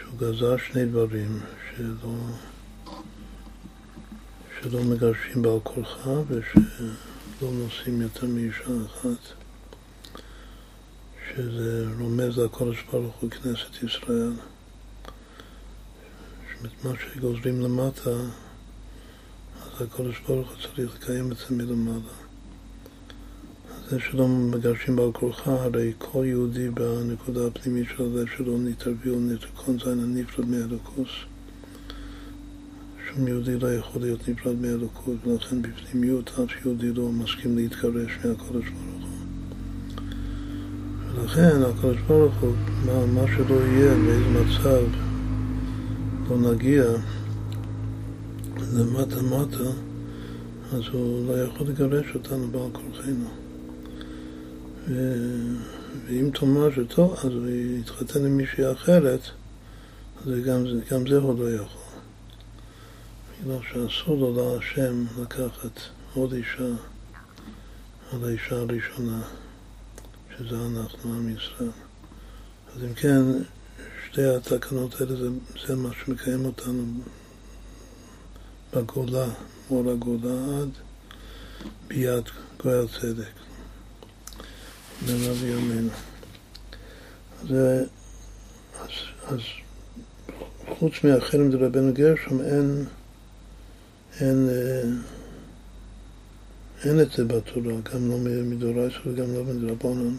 [0.00, 1.40] שהוא גזר שני דברים,
[1.76, 2.14] שלא,
[4.62, 9.34] שלא מגרשים בעל כורחה ושלא נוסעים יותר מאישה אחת,
[11.28, 14.32] שזה רומז לקודש ברוך הוא כנסת ישראל.
[16.84, 22.14] מה שגוזרים למטה, אז הקודש ברוך הוא צריך לקיים את זה מלמעלה.
[23.90, 29.78] זה שלא מגרשים בעל כורחה, הרי כל יהודי בנקודה הפנימית של הלב שלו נתערבי ונתקון
[29.84, 31.10] זין הנפרד מאלוקוס.
[33.18, 38.68] שום יהודי לא יכול להיות נפרד מאלוקות, ולכן בפנימיות אף יהודי לא מסכים להתגרש מהקודש
[38.68, 40.02] ברוך הוא.
[41.14, 42.52] ולכן הקודש ברוך הוא,
[42.86, 44.82] מה, מה שלא יהיה, באיזה מצב
[46.28, 46.84] לא נגיע
[48.72, 49.70] למטה מטה,
[50.72, 53.28] אז הוא לא יכול לגרש אותנו בעל כורחנו.
[56.06, 57.48] ואם תאמר שטוב, אז הוא
[57.80, 59.20] יתחתן עם מישהי אחרת,
[60.26, 61.77] אז גם, גם זה הוא לא יכול.
[63.42, 65.80] בגלל שאסור לו להשם לקחת
[66.14, 66.68] עוד אישה
[68.12, 69.22] על האישה הראשונה,
[70.36, 71.70] שזה אנחנו, עם ישראל.
[72.76, 73.22] אז אם כן,
[74.06, 75.28] שתי התקנות האלה זה,
[75.66, 76.84] זה מה שמקיים אותנו
[78.74, 79.26] בגולה,
[79.70, 80.70] מול הגולה עד
[81.88, 82.24] ביד
[82.62, 83.32] גואל צדק.
[85.06, 85.90] לרבי ימינו.
[87.42, 87.48] אז,
[88.80, 88.90] אז,
[89.26, 89.40] אז
[90.68, 92.84] חוץ מהחרם דרבנו גרשום אין,
[94.20, 94.48] אין,
[96.84, 100.14] אין את זה בתורה, גם לא מדורייס וגם לא מדרבנן,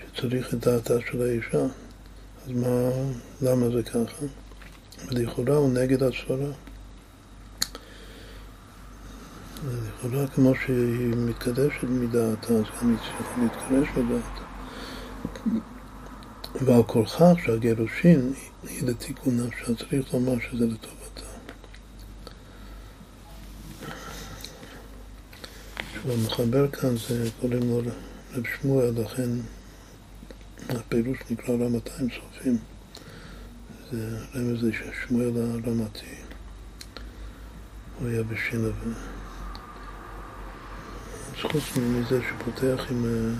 [0.00, 1.66] שצריך את דעתה של האישה.
[2.44, 2.90] אז מה,
[3.42, 4.26] למה זה ככה?
[5.08, 6.52] ולכאורה הוא נגד הסברה.
[9.64, 14.44] לכאורה כמו שהיא מתקדשת מדעתה, אז גם היא צריכה להתקדש מדעתה.
[16.64, 20.93] ועל כורחה שהגירושין היא לתיקון נפשה, צריך לומר שזה לטובתה.
[26.04, 27.80] שהוא מחבר כאן, זה קוראים לו
[28.34, 29.30] רב שמואל, לכן
[30.68, 32.58] הפירוש נקרא רמתיים סופים.
[33.92, 36.06] זה רמז לשמואל הרמתי.
[37.98, 38.98] הוא היה בשינבה.
[41.30, 43.34] אז חוץ מזה שפותח עם,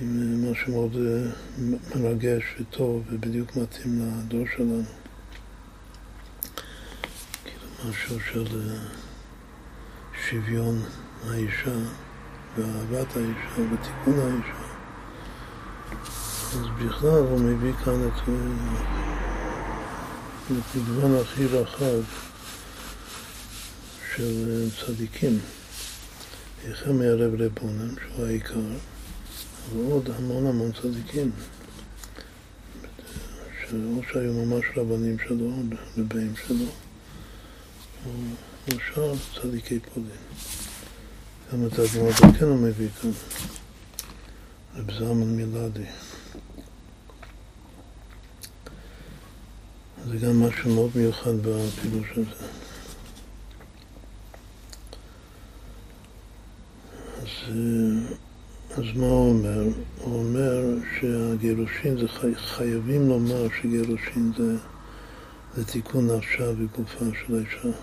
[0.00, 0.96] עם משהו מאוד
[1.94, 4.82] מרגש וטוב ובדיוק מתאים לדור שלנו.
[7.44, 8.72] כאילו משהו של
[10.28, 10.82] שוויון
[11.30, 11.78] האישה
[12.56, 14.68] ואהבת האישה ותיקון האישה.
[16.52, 18.28] אז בכלל הוא מביא כאן את
[20.50, 22.02] המגוון הכי רחב
[24.16, 25.38] של צדיקים.
[26.70, 28.60] החל מהרב רבונם, שהוא העיקר,
[29.72, 31.30] ועוד המון המון צדיקים,
[33.72, 35.50] או שהיו ממש רבנים שלו,
[35.98, 36.66] רבים שלו,
[38.06, 40.10] או שאר צדיקי פולין.
[41.52, 43.10] גם את הגמרא כן הוא מביא כאן,
[44.76, 45.84] רב זלמן מילדי.
[50.08, 52.46] זה גם משהו מאוד מיוחד בפירוש הזה.
[57.22, 57.52] אז,
[58.70, 59.62] אז מה הוא אומר?
[59.98, 60.62] הוא אומר
[61.00, 64.56] שהגירושין, זה חי, חייבים לומר שגירושין זה,
[65.56, 67.78] זה תיקון נפשה וגופה של האישה.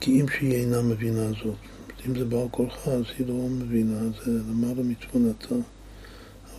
[0.00, 1.75] כי אם שהיא אינה מבינה זאת,
[2.06, 5.54] אם זה בעל כורחה אז היא לא מבינה, זה למעלה מתבונתה.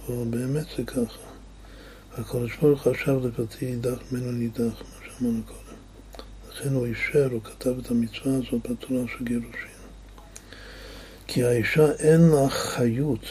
[0.07, 1.27] אבל באמת זה ככה.
[2.13, 5.77] הקדוש ברוך הוא חשב לבתי יידח ממנו נידח, מה שאמרנו קודם.
[6.51, 9.77] לכן הוא אישר, הוא כתב את המצווה הזאת בתורה של גירושין.
[11.27, 13.25] כי האישה אין לה חיות.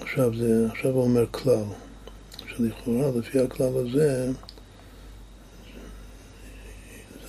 [0.00, 1.64] עכשיו, זה, עכשיו הוא אומר כלל,
[2.48, 4.32] שלכאורה לפי הכלל הזה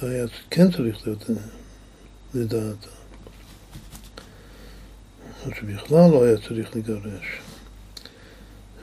[0.02, 1.24] זה היה כן צריך להיות
[2.34, 2.97] לדעתה.
[5.56, 7.42] שבכלל לא היה צריך לגרש.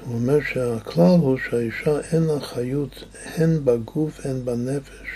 [0.01, 5.09] הוא אומר שהכלל הוא שהאישה אין לה חיות הן בגוף הן בנפש.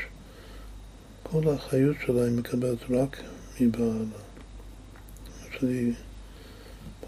[1.22, 3.22] כל החיות שלה היא מקבלת רק
[3.60, 4.18] מבעלה.
[5.58, 5.92] שהיא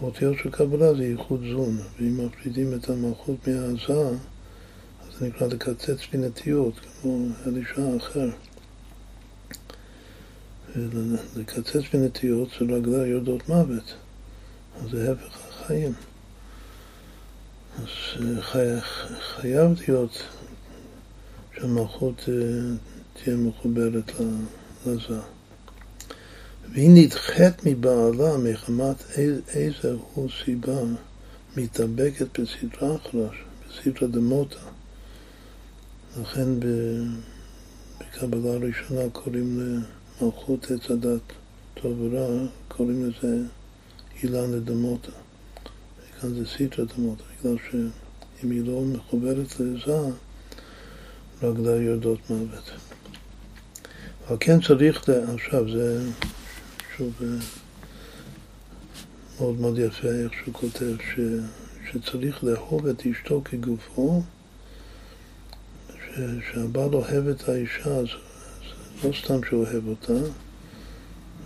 [0.01, 4.09] באותיות של קבלה זה ייחוד זון, ואם מפרידים את המלכות מהעזה,
[5.01, 8.29] אז זה נקרא לקצץ בנטיות, כמו אלישע אחר.
[11.35, 13.93] לקצץ בנטיות זה רגלה יורדות מוות,
[14.89, 15.93] זה הפך החיים.
[17.77, 17.87] אז
[18.21, 18.65] אה, חי,
[19.19, 20.23] חייב להיות
[21.55, 22.33] שהמלכות אה,
[23.13, 24.11] תהיה מחוברת
[24.85, 25.19] לזה.
[26.73, 28.95] והיא נדחית מבעלה מחמת
[29.53, 30.79] איזה הוא סיבה
[31.57, 33.31] מתאבקת בסדרה אחרת,
[33.69, 34.59] בסדרה דמוטה.
[36.21, 39.81] לכן בקבלה הראשונה קוראים
[40.21, 41.21] למלכות עץ הדת
[41.73, 43.43] טוב ורע, קוראים לזה
[44.23, 45.11] אילן לדמוטה.
[46.21, 49.97] כאן זה סדרה דמוטה, בגלל שאם היא לא מחוברת לזה,
[51.43, 52.71] רגלה יורדות מוות.
[54.27, 56.09] אבל כן צריך, עכשיו זה
[56.97, 57.27] שוב אה,
[59.39, 61.19] מאוד מאוד יפה איך שהוא כותב ש,
[61.91, 64.21] שצריך לאהוב את אשתו כגופו,
[65.89, 66.19] ש,
[66.51, 68.07] שהבעל אוהב את האישה, אז
[69.03, 70.13] לא סתם שהוא אוהב אותה,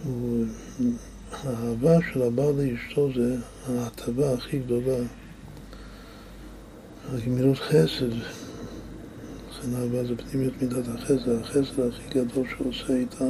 [0.04, 0.46] הוא,
[1.44, 3.38] האהבה של הבעל לאשתו זה
[3.70, 4.98] ההטבה הכי גדולה,
[7.14, 8.12] הגמילות חסד,
[9.50, 13.26] לכן אהבה זה פנימיות מידת החסד, החסד הכי גדול שהוא עושה איתה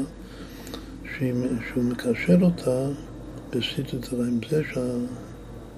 [1.18, 2.88] שהוא מקשר אותה
[3.50, 4.82] בסיטות עם זה שה,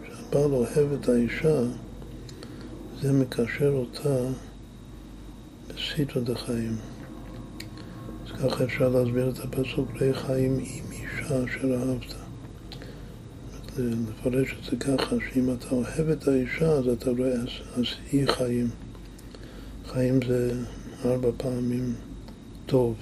[0.08, 1.62] שהבעל אוהב את האישה,
[3.02, 4.18] זה מקשר אותה
[5.68, 6.76] בסיטות החיים.
[8.26, 10.87] אז ככה אפשר להסביר את הפסוק, ראה חיים עם
[11.28, 12.14] אישה אשר אהבת.
[13.78, 18.28] לפרש את זה ככה, שאם אתה אוהב את האישה, אז אתה רואה, אז, אז היא
[18.28, 18.70] חיים.
[19.86, 20.52] חיים זה
[21.06, 21.94] ארבע פעמים
[22.66, 22.96] טוב.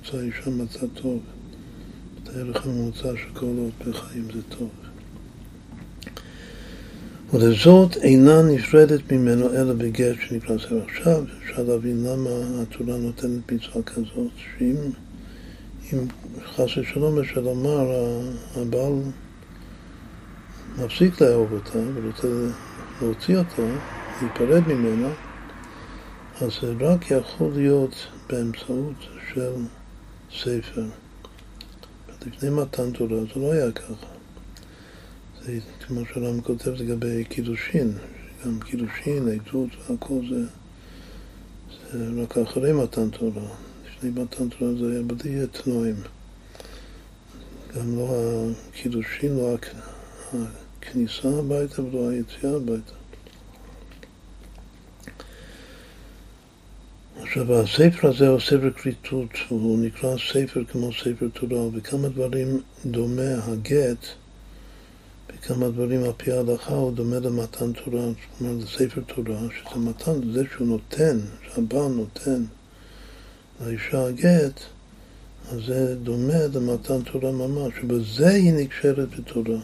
[0.00, 1.20] מצא אישה מצא טוב.
[2.26, 4.70] הערך הממוצע של כל עוד בחיים זה טוב.
[7.32, 10.56] ולזאת אינה נפרדת ממנו אלא בגט שנקרא.
[10.84, 12.30] עכשיו אפשר להבין למה
[12.62, 14.76] התורה נותנת מצווה כזאת, שאם
[15.92, 15.98] אם
[16.46, 17.86] חס ושלום אפשר לומר
[18.56, 18.92] הבעל
[20.78, 22.28] מפסיק לאהוב אותה ורוצה
[23.02, 23.62] להוציא אותה,
[24.22, 25.08] להיפרד ממנה,
[26.40, 28.94] אז זה רק יכול להיות באמצעות
[29.32, 29.52] של
[30.38, 30.84] ספר.
[32.26, 34.06] לפני מתן תורה זה לא היה ככה.
[35.44, 37.92] זה כמו שהרם כותב לגבי קידושין,
[38.44, 40.44] גם קידושין, עדות והכל זה,
[41.92, 43.48] זה רק אחרי מתן תורה.
[44.02, 45.96] מתן תורה זה היה בלי תנועים.
[47.76, 48.08] גם לא
[48.70, 49.56] הקידושין, לא
[50.80, 52.92] הכניסה הביתה ולא היציאה הביתה.
[57.22, 63.44] עכשיו, הספר הזה הוא ספר כריתות, הוא נקרא ספר כמו ספר תורה, וכמה דברים דומה
[63.44, 64.06] הגט,
[65.28, 70.32] בכמה דברים על פי ההלכה הוא דומה למתן תורה, זאת אומרת לספר תורה, שזה מתן,
[70.32, 71.18] זה שהוא נותן,
[71.54, 72.44] שהבעל נותן
[73.60, 74.60] לאישה הגט,
[75.50, 79.58] אז זה דומה למתן תורה ממש, ובזה היא נקשרת בתורה.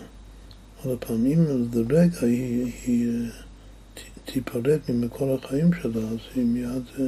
[0.85, 3.31] עוד פעם, אם לרגע היא, היא
[4.25, 7.05] תיפרד ממקור החיים שלה, אז היא מיד אה,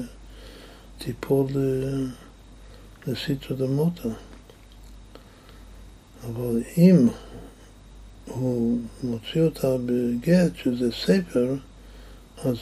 [0.98, 1.46] תיפול
[3.06, 4.08] לסיטרא דמותא.
[6.26, 7.08] אבל אם
[8.24, 11.56] הוא מוציא אותה בגט, שזה ספר,
[12.44, 12.56] אז,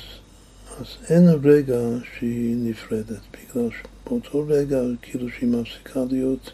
[0.81, 1.79] אז אין רגע
[2.19, 3.71] שהיא נפרדת, בגלל
[4.05, 6.53] שבאותו רגע, כאילו שהיא מפסיקה להיות,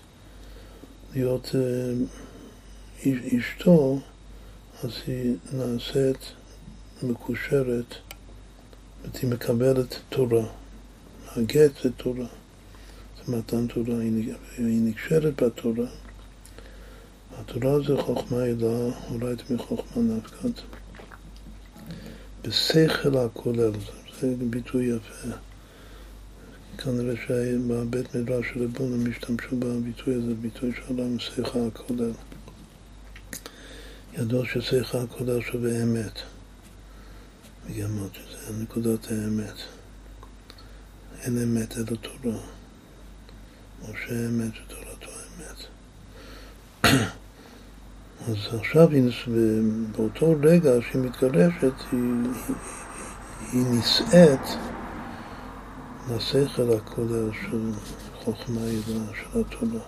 [1.15, 4.01] להיות אה, אשתו,
[4.85, 6.33] אז היא נעשית
[7.03, 7.95] מקושרת,
[9.23, 10.45] היא מקבלת תורה.
[11.37, 12.27] הגט זה תורה,
[13.17, 15.87] זה מתן תורה, היא נקשרת בתורה.
[17.39, 20.63] התורה זה חוכמה עילה, אולי מחוכמה נפקד.
[22.43, 23.73] בשכל הכולל,
[24.21, 25.48] זה ביטוי יפה.
[26.79, 32.11] כנראה שבבית מדרש של רבון הם השתמשו בביטוי הזה, ביטוי של שכל הכולל.
[34.13, 36.19] ידוע ששכל הכולל שווה אמת.
[37.67, 37.99] וגם
[38.31, 39.55] זה נקודת האמת.
[41.23, 42.39] אין אמת אלא תורה.
[43.83, 45.65] משה אמת ותורתו אמת.
[48.29, 48.89] אז עכשיו,
[49.97, 52.01] באותו רגע שהיא מתגרשת, היא,
[53.53, 54.49] היא נישאת
[56.17, 57.71] לשכל הכולל של
[58.25, 59.81] חוכמה עילה, של התורה.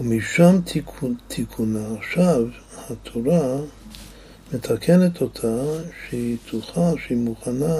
[0.00, 1.94] ומשם תיקון, תיקונה.
[1.98, 2.46] עכשיו,
[2.90, 3.56] התורה
[4.52, 5.64] מתקנת אותה
[6.08, 7.76] שהיא תוכל, שהיא מוכנה,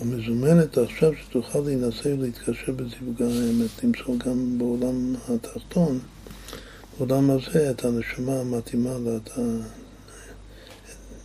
[0.00, 5.98] ומזומנת עכשיו שתוכל להינשא ולהתקשר בזיווג האמת, למצוא גם בעולם התחתון,
[6.98, 8.90] בעולם הזה, את הנשמה המתאימה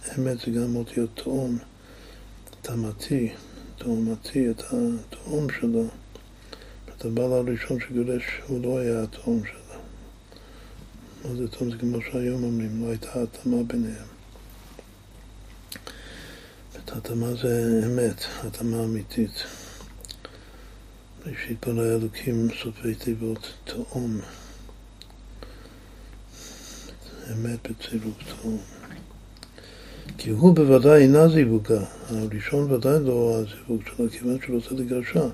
[0.07, 1.57] האמת זה גם אותיות תאום,
[2.61, 3.33] תאמתי,
[3.77, 5.85] תאומתי, את התאום שלו.
[6.89, 9.79] את הבעל הראשון שגורש הוא לא היה התאום שלו.
[11.23, 11.71] מה זה תאום?
[11.71, 14.05] זה כמו שהיום אומרים, לא הייתה התאמה ביניהם.
[16.91, 19.43] התאמה זה אמת, התאמה אמיתית.
[21.25, 24.21] ראשית ברא אלוקים סופי תיבות תאום.
[27.31, 28.80] אמת בצירוף תאום.
[30.17, 35.27] כי הוא בוודאי אינה זיווגה, הראשון ודאי לא הזיווג שלו, כיוון שהוא רוצה לגרשה.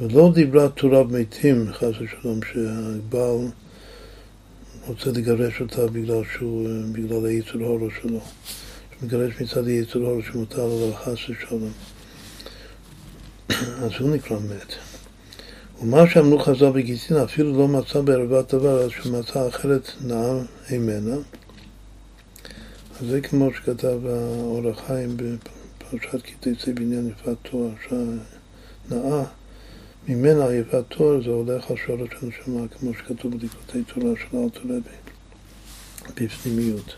[0.00, 3.38] ולא דיברה תורה מתים, חס ושלום, שהבעל
[4.86, 8.20] רוצה לגרש אותה בגלל שהוא, בגלל היצר הורו שלו.
[9.02, 11.70] מגרש מצד היצר הורו שמותר לו חס ושלום.
[13.82, 14.74] אז הוא נקרא מת.
[15.82, 21.16] ומה שאמרו חז"ל בגיטין אפילו לא מצא בערבת דבר, אז שהוא מצא אחרת נער הימנה.
[23.06, 29.24] זה כמו שכתב האור החיים בפרשת קיצי בעניין יפת תואר, שהנאה
[30.08, 34.96] ממנה יפת תואר זה הולך על שורש הנשמה, כמו שכתוב בליקוטי תורה של אלתר רבי,
[36.16, 36.94] בפנימיות.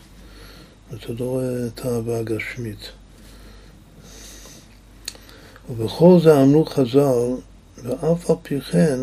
[0.91, 1.41] זה לא
[1.75, 2.91] תאווה גשמית.
[5.69, 7.35] ובכל זה אמרו חז"ל,
[7.83, 8.99] ואף על פי כן,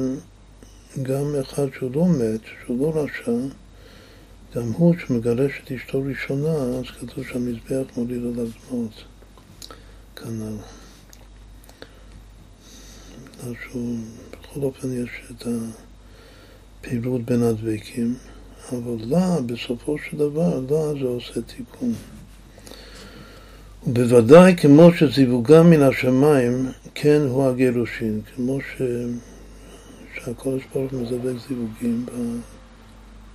[1.03, 3.33] גם אחד שהוא לא מת, שהוא לא רשע,
[4.57, 9.05] גם הוא שמגרש את אשתו ראשונה, אז כתוב שהמזבח מוליד על הזמות.
[10.17, 10.57] כנ"ל.
[13.63, 13.99] שהוא,
[14.31, 15.47] בכל אופן יש את
[16.81, 18.15] הפעילות בין הדבקים,
[18.73, 21.93] אבל לה, בסופו של דבר, לה זה עושה תיקון.
[23.87, 28.83] ובוודאי כמו שזיווגם מן השמיים, כן הוא הגירושין, כמו ש...
[30.15, 32.07] שהקודש ברוך מזווג זיווגים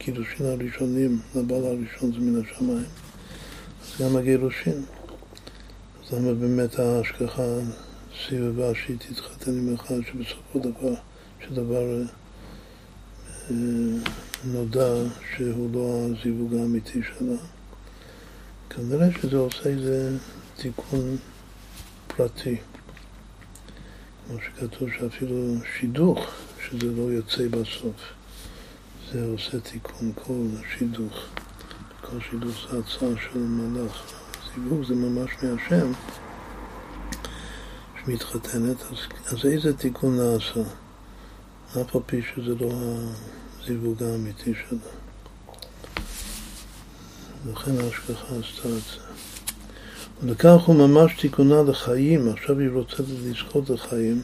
[0.03, 2.85] בקידושין הראשונים, לבעל הראשון זה מן השמיים,
[3.81, 4.83] אז גם הגירושין.
[6.03, 7.43] אז למה באמת ההשגחה
[8.25, 10.93] סביבה שהיא תתחתן עם אחד שבסופו דבר,
[11.45, 13.55] שדבר אה,
[14.45, 14.93] נודע
[15.35, 17.37] שהוא לא הזיווג האמיתי שלה.
[18.69, 20.17] כנראה שזה עושה איזה
[20.57, 21.17] תיקון
[22.07, 22.55] פרטי.
[24.27, 26.25] כמו שכתוב שאפילו שידוך,
[26.67, 27.95] שזה לא יוצא בסוף,
[29.13, 30.47] זה עושה תיקון כל
[30.77, 31.13] שידוך.
[32.01, 34.13] כל שידוך זה הצעה של מלאך.
[34.55, 35.91] זיווג זה ממש מהשם.
[38.05, 40.61] שמתחתנת, אז, אז איזה תיקון נעשה?
[41.69, 42.71] אף על פי שזה לא
[43.61, 44.79] הזיווג האמיתי שלה.
[47.51, 48.99] לכן ההשגחה עשתה את זה.
[50.23, 54.21] וכך הוא ממש תיקונה לחיים, עכשיו היא רוצה לזכות לחיים,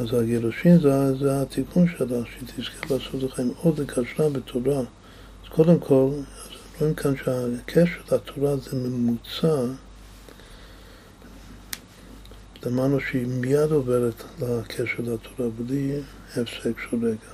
[0.00, 4.78] אז הגירושין זה, זה התיקון שלה, שהיא תזכה לעשות לחיים עוד לקשרה בתורה.
[4.78, 9.64] אז קודם כל, אז רואים כאן שהקשר לתורה זה ממוצע,
[12.66, 17.32] אמרנו שהיא מיד עוברת לקשר לתורה בלי הפסק של רגע.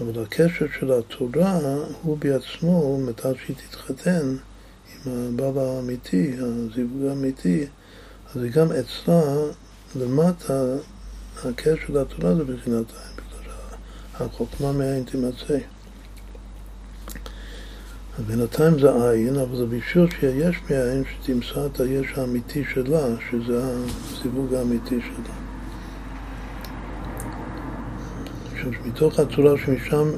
[0.00, 1.58] אבל הקשר של התורה
[2.02, 4.36] הוא בעצמו, מתי שהיא תתחתן
[5.06, 7.66] עם הבעל האמיתי, הזיווג האמיתי,
[8.34, 9.22] אז גם אצלה
[9.96, 10.76] למטה
[11.44, 13.52] הקשר לתורה זה בחינת העין, בגלל
[14.18, 15.58] שהחוכמה מהעין תימצא.
[18.26, 24.54] בינתיים זה עין, אבל זה בשביל שיש מהעין שתמצא את היש האמיתי שלה, שזה הזיווג
[24.54, 25.34] האמיתי שלה.
[28.86, 30.10] מתוך הצורה שמשם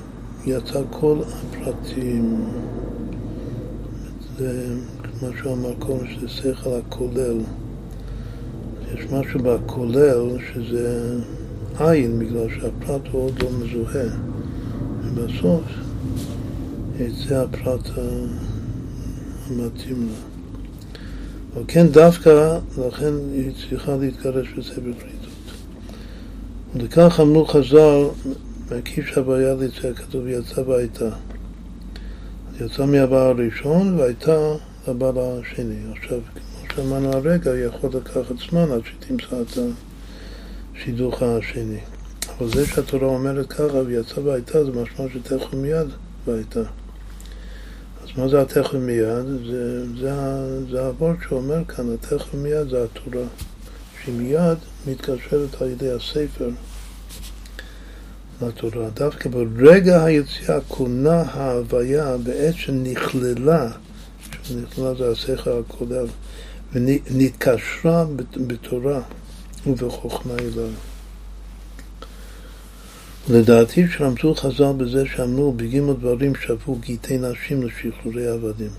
[0.47, 2.45] יצא כל הפרטים.
[4.39, 4.75] זה
[5.23, 7.41] מה שהוא אמר קודם, שזה שכל הכולל.
[8.95, 11.15] יש משהו בכולל שזה
[11.79, 14.09] עין, בגלל שהפרט הוא עוד לא מזוהה.
[15.05, 15.63] ובסוף
[16.99, 17.89] יצא הפרט
[19.47, 20.19] המתאים לה.
[21.55, 25.29] אבל כן, דווקא, לכן היא צריכה להתגרש בספר בריתות.
[26.77, 28.05] וכך אמרו חז"ל,
[28.71, 31.11] מקיש הבעיה ליצא, כתוב יצא והייתה.
[32.61, 34.53] יצא מהבעל הראשון והייתה
[34.89, 35.75] לבעל השני.
[35.93, 36.19] עכשיו,
[36.79, 39.59] שאמרנו הרגע, יכול לקחת זמן עד שתמצא את
[40.77, 41.79] השידוך השני.
[42.39, 45.87] אבל זה שהתורה אומרת ככה, ויצא והייתה, זה משמע שתכף מיד
[46.27, 46.61] והייתה.
[48.03, 49.27] אז מה זה התכף מיד?
[49.47, 50.13] זה, זה,
[50.71, 53.27] זה הוורד שאומר כאן, התכף מיד זה התורה,
[54.03, 56.51] שהיא מיד מתקשרת על ידי הספר
[58.43, 58.89] לתורה.
[58.95, 63.71] דווקא ברגע היציאה כונה ההוויה בעת שנכללה,
[64.43, 66.07] שנכללה זה השכל הכולל,
[66.73, 68.05] ונתקשרה
[68.47, 69.01] בתורה
[69.67, 70.71] ובחוכמה אליו.
[73.31, 78.71] לדעתי שרמזו חז"ל בזה שאמרו בגימו דברים שבו גיטי נשים לשחרורי עבדים.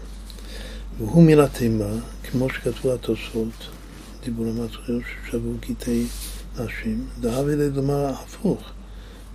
[0.97, 1.91] והוא מן התימה,
[2.23, 3.69] כמו שכתבו התוספות,
[4.25, 6.05] דיבור המצחיות ששבו גיטי
[6.59, 8.61] נשים, דאב אלי לומר הפוך,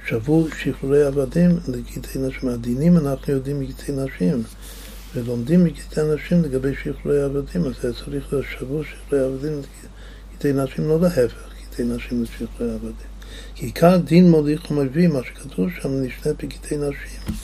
[0.06, 2.48] שבו שחרורי עבדים לגיטי נשים.
[2.48, 4.42] הדינים אנחנו יודעים מגיטי נשים.
[5.14, 7.72] ולומדים מגיטי נשים לגבי שחרורי עבדים, אז
[8.04, 9.52] צריך שבוע שחרורי עבדים
[10.32, 13.14] לגיטי נשים, לא להפך, גיטי נשים לשחרורי עבדים.
[13.54, 17.36] כי עיקר דין מוליך ומביא, מה שכתוב שם, נשנה בגיטי נשים.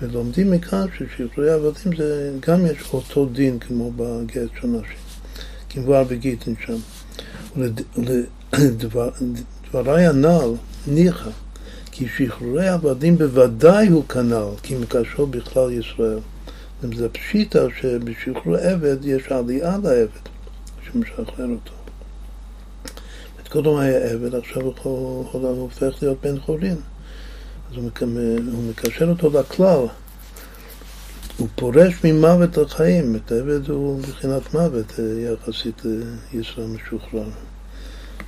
[0.00, 4.98] ולומדים מכאן ששחרורי עבדים זה גם יש אותו דין כמו בגט של נשים,
[5.70, 6.76] כמבואר בגיטין שם.
[8.52, 10.54] ולדברי הנ"ל
[10.86, 11.30] ניחא,
[11.90, 16.18] כי שחרורי עבדים בוודאי הוא כנ"ל, כי מקשרו בכלל ישראל.
[16.82, 20.06] זה פשיטה שבשחרור עבד יש עלייה לעבד
[20.82, 21.72] שמשחרר אותו.
[23.54, 26.76] קודם היה עבד, עכשיו הוא, הופך להיות בן חורין.
[27.70, 27.90] אז הוא,
[28.70, 29.86] מקשר אותו לכלל.
[31.36, 33.16] הוא פורש ממוות לחיים.
[33.16, 35.82] את העבד הוא מבחינת מוות אה, יחסית
[36.32, 37.28] לישראל משוחרר,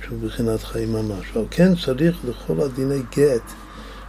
[0.05, 1.25] שהוא מבחינת חיים ממש.
[1.33, 3.51] אבל כן צריך לכל הדיני גט.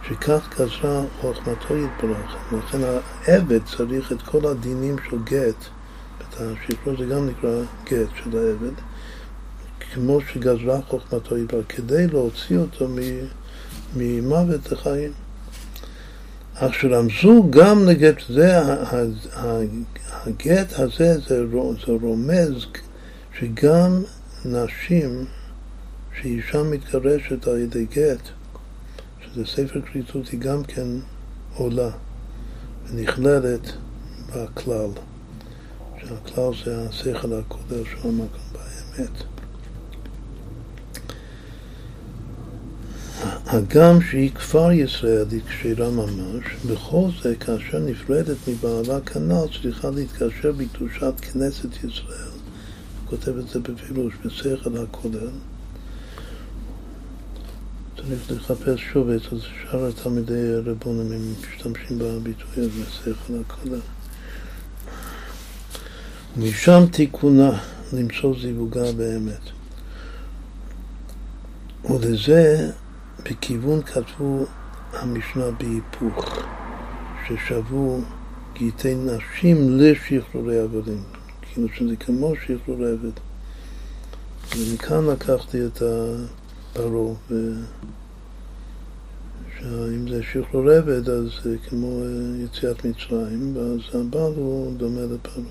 [0.07, 2.35] שכך גזרה חוכמתו יתברך.
[2.51, 5.65] לכן העבד צריך את כל הדינים של גט,
[6.33, 8.73] השחרור זה גם נקרא גט של העבד,
[9.93, 12.87] כמו שגזרה חוכמתו יתברך, כדי להוציא אותו
[13.95, 15.11] ממוות לחיים.
[16.55, 18.59] אך שרמזו גם לגט, זה,
[20.25, 21.47] הגט הזה זה,
[21.85, 22.65] זה רומז
[23.39, 24.03] שגם
[24.45, 25.25] נשים,
[26.21, 28.29] שאישה מתגרשת על ידי גט,
[29.39, 30.87] שזה ספר כריתות, היא גם כן
[31.55, 31.89] עולה
[32.87, 33.71] ונכללת
[34.29, 34.89] בכלל,
[35.99, 39.23] שהכלל זה השכל הכולל של המקום באמת.
[43.45, 50.51] הגם שהיא כפר ישראל, היא כשרה ממש, בכל זה כאשר נפרדת מבעלה כנ"ל צריכה להתקשר
[50.51, 52.31] בקדושת כנסת ישראל.
[52.99, 55.29] הוא כותב את זה בפירוש, בשכל הכולל.
[58.07, 63.79] צריך לחפש שוב את שאר התלמידי רבונים, הם משתמשים בביטוי הזה, שכל הקודם.
[66.37, 67.59] ומשם תיקונה
[67.93, 69.41] למצוא זיווגה באמת.
[71.89, 72.71] ולזה
[73.25, 74.45] בכיוון כתבו
[74.93, 76.43] המשנה בהיפוך,
[77.27, 78.01] ששבו
[78.53, 81.03] גיטי נשים לשחרורי עבדים,
[81.41, 83.19] כאילו שזה כמו שחרורי עבד.
[84.57, 86.15] ומכאן לקחתי את ה...
[86.73, 87.13] פרעה,
[89.59, 95.45] שאם זה שחרור עבד אז זה כמו אה, יציאת מצרים, ואז הבעל הוא דומה לפרעה.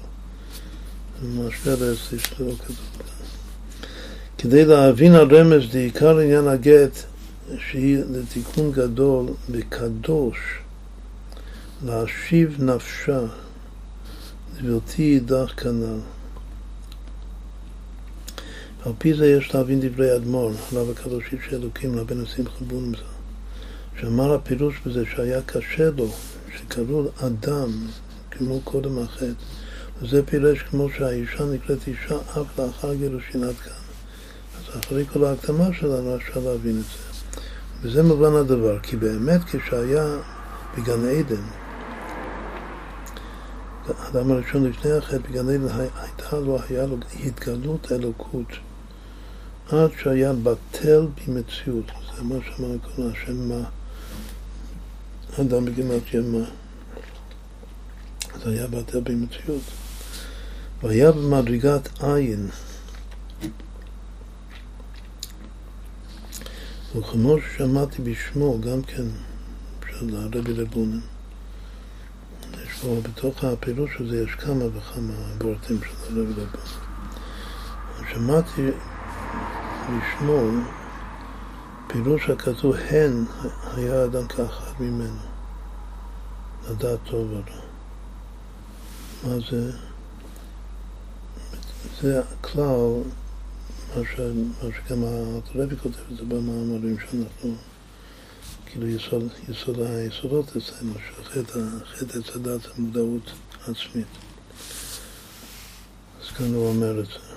[1.23, 3.27] זה משפיע על האסי שלא כתוב כאן.
[4.39, 6.99] כדי להבין הרמז לעיקר עניין הגט,
[7.59, 10.39] שהיא לתיקון גדול בקדוש,
[11.85, 13.21] להשיב נפשה,
[14.63, 16.18] גברתי יידך כנ"ל.
[18.87, 23.03] על פי זה יש להבין דברי אדמו"ר, עליו הקדוש איש אלוקים, לבן השמחה בונמזה,
[24.01, 26.09] שאמר הפירוש בזה שהיה קשה לו,
[26.57, 27.71] שקראו אדם,
[28.31, 29.27] כמו קודם החטא,
[30.03, 33.73] וזה פירש כמו שהאישה נקראת אישה אף לאחר גירושין עד כאן.
[34.59, 37.09] אז אחרי כל ההקדמה שלנו אפשר להבין את זה.
[37.83, 40.17] וזה מובן הדבר, כי באמת כשהיה
[40.79, 41.43] בגן עדן,
[43.99, 48.49] האדם הראשון לפני החטא בגן עדן הייתה לו, היה לו התגלות אלוקות
[49.73, 51.85] עד שהיה בטל במציאות.
[52.17, 53.69] זה מה שאמרנו קודם, השם מה,
[55.41, 56.45] אדם בגימת ימה.
[58.45, 59.63] זה היה בטל במציאות.
[60.83, 62.49] והיה במדרגת עין.
[66.97, 69.07] וכמו ששמעתי בשמו, גם כן,
[69.91, 71.01] של הרבי לבונן,
[72.53, 76.79] יש פה בתוך הפירוש הזה יש כמה וכמה בורטים של הרבי לבונן.
[78.13, 78.71] שמעתי
[79.85, 80.41] בשמו
[81.87, 83.25] פירוש הכתוב הן
[83.77, 85.21] היה אדם כאחד ממנו
[86.71, 87.69] לדעת טוב ורע
[89.25, 89.73] מה זה?
[92.01, 93.03] זה הכלל,
[93.97, 94.21] מה, ש,
[94.63, 97.55] מה שגם הרבי כותב את זה במאמרים שאנחנו,
[98.67, 101.59] כאילו יסוד, יסוד היסודות אצלנו, שחטא
[102.19, 104.07] עץ הדת זה מודעות עצמית.
[106.21, 107.28] אז כאן הוא אומר את זה.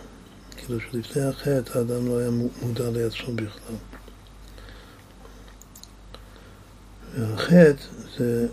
[0.65, 2.29] כאילו שלפני החטא האדם לא היה
[2.61, 3.75] מודע לעצמו בכלל.
[7.17, 7.83] והחטא
[8.17, 8.47] זה,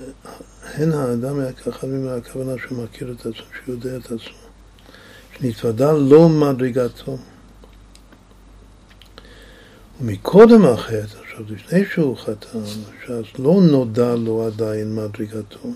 [0.63, 4.39] הן האדם היה ככה ממנו הכוונה שהוא מכיר את עצמו, שהוא יודע את עצמו.
[5.39, 7.19] שנתוודע לא מדרגתו.
[10.01, 12.59] ומקודם החטא, עכשיו לפני שהוא חטא,
[13.07, 15.69] שאז לא נודע לו עדיין מדרגתו.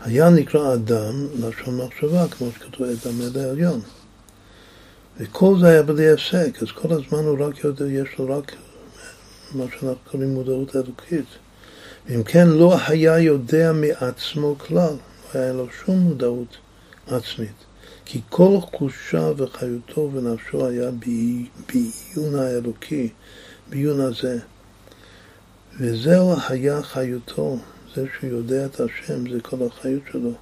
[0.00, 3.80] היה נקרא אדם לשון מחשבה, כמו שכתוב אדם אל העליון.
[5.16, 8.52] וכל זה היה בלי הפסק, אז כל הזמן הוא רק יודע, יש לו רק
[9.54, 11.26] מה שאנחנו קוראים מודעות אלוקית.
[12.06, 14.94] ואם כן, לא היה יודע מעצמו כלל,
[15.34, 16.56] לא היה לו שום מודעות
[17.06, 17.64] עצמית.
[18.04, 23.08] כי כל חושה וחיותו ונפשו היה בעיון האלוקי,
[23.70, 24.38] בעיון הזה.
[25.80, 27.58] וזהו היה חיותו,
[27.94, 30.32] זה שהוא יודע את השם, זה כל החיות שלו.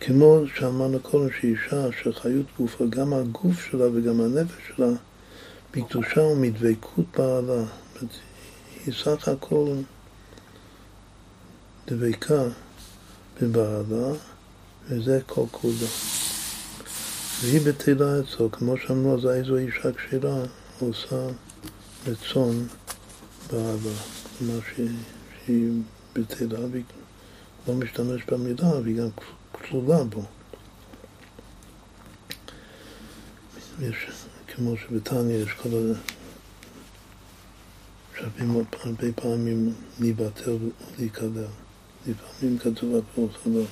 [0.00, 4.88] כמו שאמרנו קודם שאישה שחיות גופה, גם הגוף שלה וגם הנפש שלה
[5.74, 7.64] בקדושה ומדבקות בעלה.
[8.86, 9.74] היא סך הכל
[11.86, 12.42] דבקה
[13.42, 14.12] בבעלה,
[14.88, 15.86] וזה כל כולו.
[17.40, 20.42] והיא בתהילה אצלו, כמו שאמרו, אז איזו אישה כשרה
[20.80, 21.26] עושה
[22.06, 22.66] רצון
[23.52, 23.96] בעלה.
[24.38, 25.70] כלומר שהיא
[26.12, 26.84] בתהילה, והיא
[27.68, 29.08] לא משתמשת במילה, והיא גם
[29.68, 30.22] כלולה בו.
[33.80, 33.96] יש,
[34.48, 35.98] כמו שבתניא יש כל ה...
[38.18, 40.56] שהרבה פעמים להיבטל
[40.96, 41.46] ולהיקבר.
[42.06, 43.62] לפעמים כתוב הפוך לא.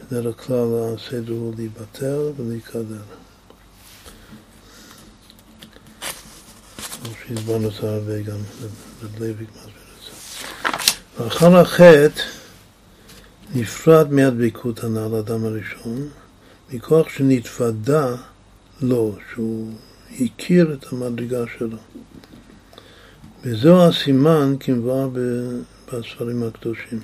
[0.00, 3.02] בדרך כלל הסדר הוא להיבטל ולהיקבר.
[7.02, 8.38] כמו שהסברנו את הרבה גם,
[9.18, 11.24] בלוויק מסביר את זה.
[11.24, 12.39] ואחר החטא
[13.54, 16.08] נפרד מהדבקות הנ"ל לאדם הראשון,
[16.72, 18.16] מכוח שנתוודה
[18.82, 19.72] לו, שהוא
[20.20, 21.76] הכיר את המדרגה שלו.
[23.42, 25.08] וזהו הסימן כמבואר
[25.88, 27.00] בספרים הקדושים.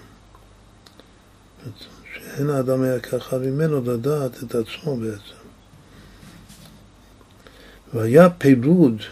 [2.15, 5.37] שאין האדם היה ככה ממנו לדעת את עצמו בעצם.
[7.95, 9.03] והיה פירוד,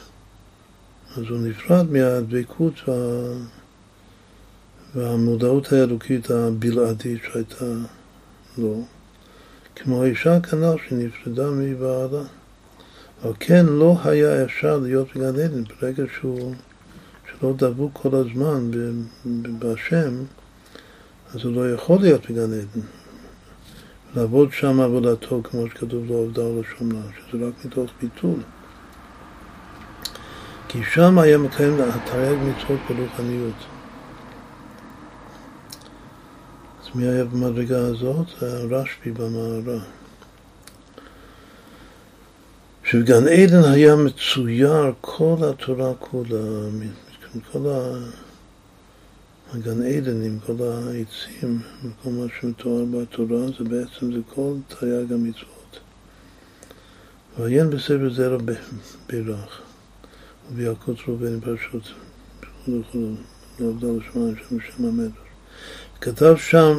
[1.17, 2.95] אז הוא נפרד מהדבקות וה...
[4.95, 7.65] והמודעות האלוקית הבלעדית שהייתה
[8.59, 8.85] לו,
[9.77, 12.23] כמו האישה כנ"ל שנפרדה מבעלה.
[13.23, 16.55] אבל כן לא היה אפשר להיות בגן עדן ברגע שהוא,
[17.31, 18.71] שלא דבוק כל הזמן
[19.59, 20.25] בהשם,
[21.35, 22.87] אז הוא לא יכול להיות בגן עדן.
[24.17, 28.39] לעבוד שם עבודתו, כמו שכתוב לא עובדה או לשומרה, שזה רק מתוך ביטול.
[30.69, 33.74] כי שם היה מקיים התרי"ג מצוות ברוחניות.
[36.95, 38.27] מי היה במדרגה הזאת?
[38.41, 39.85] זה הרשב"י במערה.
[42.85, 46.69] שבגן עדן היה מצויר כל התורה כולה,
[47.53, 47.67] כל
[49.53, 55.79] הגן עדן עם כל העצים וכל מה שמתואר בתורה, זה בעצם זה כל תרי"ג המצוות.
[57.39, 58.39] ועיין בספר זרע
[59.09, 59.61] בירך,
[60.53, 61.83] ובילקוט ראובן פשוט,
[62.41, 63.15] וכו' וכו',
[63.59, 65.25] לעובדה לשמיים שם שם המדרש.
[66.05, 66.77] כתב שם,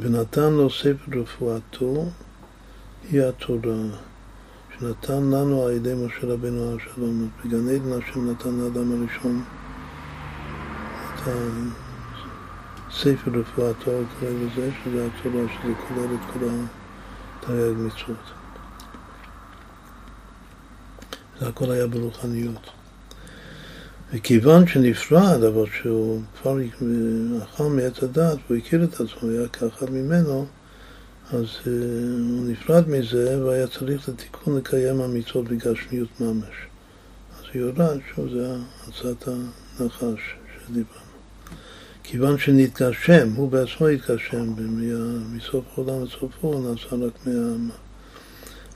[0.00, 2.04] ונתן לו ספר רפואתו,
[3.10, 3.82] היא התורה,
[4.78, 7.28] שנתן לנו על ידי משה רבנו על שלום.
[7.44, 9.44] בגן עדן השם נתן לאדם הראשון
[11.14, 11.28] את
[12.90, 13.90] הספר רפואתו,
[14.20, 16.46] קורא לזה, שזה התורה, שזה כולל את כל
[17.42, 18.32] התרי"ג מצוות.
[21.40, 22.81] זה הכל היה ברוחניות.
[24.12, 26.58] וכיוון שנפרד, אבל שהוא כבר
[27.44, 30.46] אכל מעץ הדת והוא הכיר את עצמו, היה כאחד ממנו,
[31.30, 36.54] אז uh, הוא נפרד מזה והיה צריך לתיקון לקיים המצוות בגשמיות ממש.
[37.38, 38.56] אז הוא יורד, שוב זה
[38.88, 40.20] הצעת הנחש
[40.66, 41.12] שדיברנו.
[42.02, 44.54] כיוון שנתגשם, הוא בעצמו התגשם,
[45.32, 47.74] מסוף העולם לסופו הוא נעשה רק מה...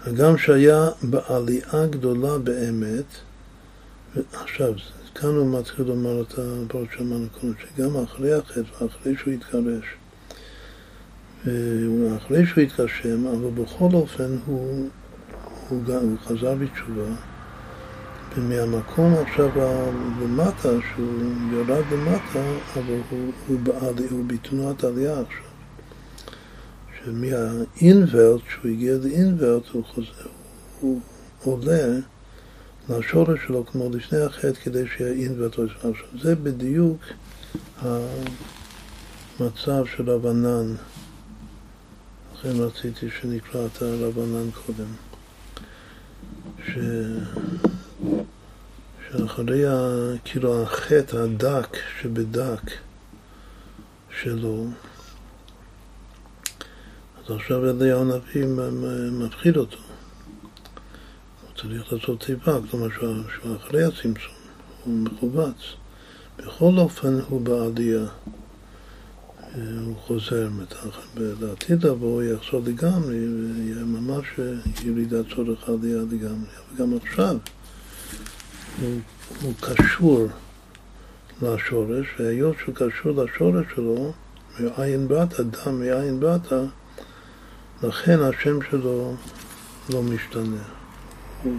[0.05, 3.05] הגם שהיה בעלייה גדולה באמת,
[4.33, 4.73] עכשיו,
[5.21, 9.85] כאן הוא מתחיל לומר את הפרט שאמרנו קודם, שגם אחרי החטא ואחרי שהוא התגרש,
[12.17, 14.89] אחרי שהוא התגשם, אבל בכל אופן הוא,
[15.69, 17.09] הוא, הוא חזר בתשובה,
[18.37, 19.49] ומהמקום עכשיו
[20.23, 22.45] למטה, שהוא יורד למטה,
[22.75, 25.47] אבל הוא, הוא, בעלי, הוא בתנועת עלייה עכשיו.
[27.05, 30.29] שמהאינוורט, כשהוא הגיע לאינוורט, הוא, חוזר,
[30.81, 31.01] הוא
[31.45, 31.99] עולה
[32.89, 35.59] לשורש שלו כמו לפני החטא כדי שיהיה אינוורט.
[35.59, 36.99] עכשיו זה בדיוק
[37.83, 40.75] המצב של רבנן.
[42.35, 44.93] לכן רציתי שנקרא את הרבנן קודם.
[46.67, 46.79] ש...
[49.11, 49.73] שאחרי ה...
[50.25, 52.71] כאילו החטא הדק שבדק
[54.23, 54.67] שלו,
[57.19, 58.47] אז עכשיו אליהו הנביא
[59.13, 59.86] מפחיד אותו.
[61.61, 64.35] צריך לעשות טיפה, כלומר שהוא אחרי הצמצום,
[64.85, 65.57] הוא מכווץ.
[66.39, 68.07] בכל אופן הוא בעלייה.
[69.87, 71.21] הוא חוזר מתחת.
[71.41, 74.25] בעתיד לבוא הוא יחזור לגמרי, ויהיה ממש
[74.85, 76.51] ירידת צורך עלייה לגמרי.
[76.75, 77.37] וגם עכשיו
[78.81, 79.01] הוא,
[79.43, 80.27] הוא קשור
[81.43, 84.13] לשורש, והיות שהוא קשור לשורש שלו,
[84.61, 86.53] מאין באת, דם מאין באת,
[87.83, 89.15] לכן השם שלו
[89.91, 90.76] לא משתנה.
[91.47, 91.59] הוא,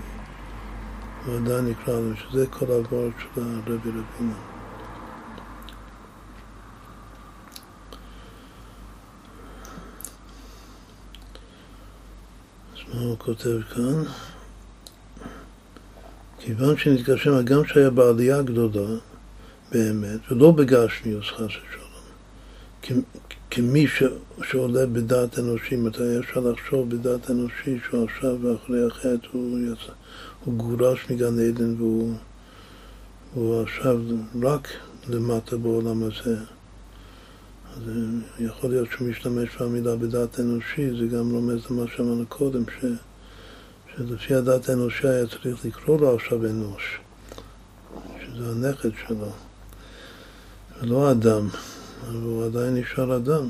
[1.26, 4.34] הוא עדיין נקרא לו, שזה כל הדבר של הרבי רבינה.
[12.94, 14.04] מה הוא כותב כאן?
[16.40, 19.00] כיוון שנתגשם, הגם שהיה בעלייה גדולה
[19.72, 23.04] באמת, ולא בגשמיוס חס ושלום,
[23.50, 24.04] כמי ש,
[24.44, 29.92] שעולה בדעת אנושי, מתי אפשר לחשוב בדעת אנושי שהוא עכשיו ואחרי החטא הוא, יצא,
[30.46, 32.14] הוא גורש מגן עדן והוא,
[33.34, 34.00] והוא עכשיו
[34.44, 34.68] רק
[35.10, 36.38] למטה בעולם הזה.
[37.76, 37.82] אז
[38.40, 42.86] יכול להיות שהוא משתמש במילה בדעת אנושי, זה גם רומז למה שאמרנו קודם, ש,
[43.96, 47.00] שלפי הדת האנושי היה צריך לקרוא לו עכשיו אנוש,
[48.22, 49.32] שזה הנכד שלו,
[50.82, 51.48] ולא אדם,
[52.02, 53.50] אבל הוא עדיין נשאר אדם.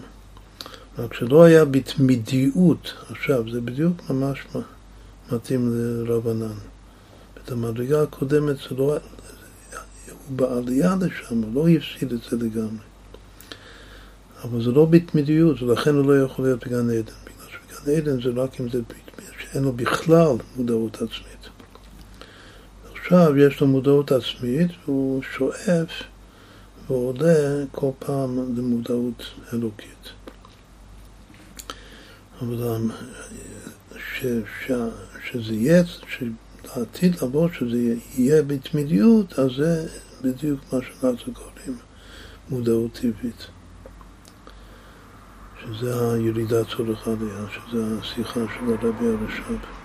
[1.00, 4.40] רק שלא היה בתמידיות, עכשיו, זה בדיוק ממש
[5.32, 5.74] מתאים
[6.06, 6.58] לרבנן.
[7.44, 8.98] את המדרגה הקודמת זה לא...
[10.28, 12.84] הוא בעלייה לשם, הוא לא הפסיד את זה לגמרי.
[14.44, 17.02] אבל זה לא בתמידיות, ולכן הוא לא יכול להיות בגן עדן.
[17.24, 18.82] בגלל שבגן עדן זה רק אם זה
[19.40, 21.50] שאין לו בכלל מודעות עצמית.
[22.96, 25.90] עכשיו יש לו מודעות עצמית והוא שואף
[26.90, 29.24] ועולה כל פעם למודעות
[29.54, 30.10] אלוקית.
[32.42, 32.78] אבל
[33.98, 34.26] ש,
[34.66, 34.72] ש,
[35.24, 39.88] שזה יהיה, שלעתיד לבוא שזה יהיה בתמידיות, אז זה
[40.22, 41.78] בדיוק מה שאנחנו קוראים
[42.50, 43.48] מודעות טבעית.
[45.62, 49.77] שזה הירידה צורך עלייה, שזה השיחה של הרבי הרש"ב.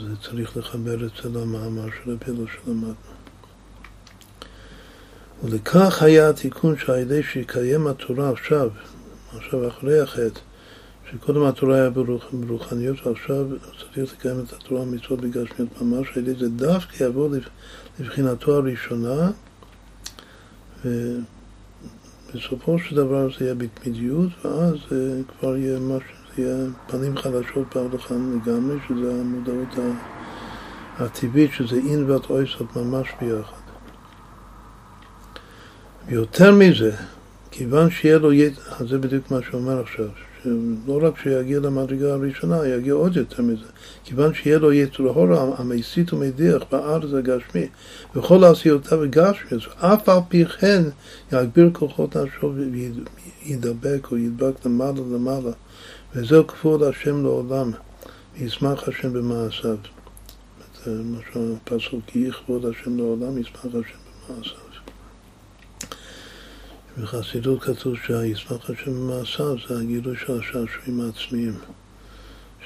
[0.00, 2.94] זה צריך לחבר אצל המאמר של הפילו שלמדנו.
[5.44, 8.70] ולכך היה התיקון שעל ידי שיקיים התורה עכשיו,
[9.36, 10.40] עכשיו אחרי החטא,
[11.10, 11.90] שקודם התורה היה
[12.32, 13.46] ברוחניות ועכשיו
[13.94, 17.28] צריך לקיים את התורה מצוות בגשמיות ממש, על ידי זה דווקא יבוא
[18.00, 19.30] לבחינתו הראשונה
[22.34, 27.74] ובסופו של דבר זה יהיה בתמידיות, ואז זה כבר יהיה משהו, זה יהיה פנים חדשות
[27.74, 29.68] בהלכה לגמרי, שזה המודעות
[30.98, 33.66] הטבעית שזה אין ואת אויסות ממש ביחד.
[36.08, 36.96] ויותר מזה,
[37.50, 40.06] כיוון שיהיה לו ידע, אז זה בדיוק מה שהוא אומר עכשיו,
[40.42, 43.66] שלא רק שיגיע למדרגה הראשונה, יגיע עוד יותר מזה.
[44.04, 47.66] כיוון שיהיה לו יצר הורה המסית ומדיח בארץ הגשמי,
[48.16, 50.82] וכל עשיותיו הגשמי, אף על פי כן
[51.32, 55.50] יגביר כוחות נפשו וידבק או ידבק למעלה למעלה,
[56.16, 57.70] וזהו כבוד השם לעולם,
[58.34, 59.76] וישמח השם במעשיו.
[60.84, 63.98] זה מה שהפסוק, כי יכבוד השם לעולם, ישמח השם
[64.28, 64.58] במעשיו.
[67.02, 71.54] בחסידות כתוב שהישמח השם במעשיו זה הגילוי של השעשועים העצמיים,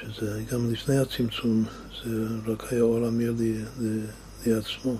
[0.01, 1.65] שזה גם לפני הצמצום,
[2.03, 3.33] זה רק היה עול אמיר
[4.45, 4.95] לעצמו.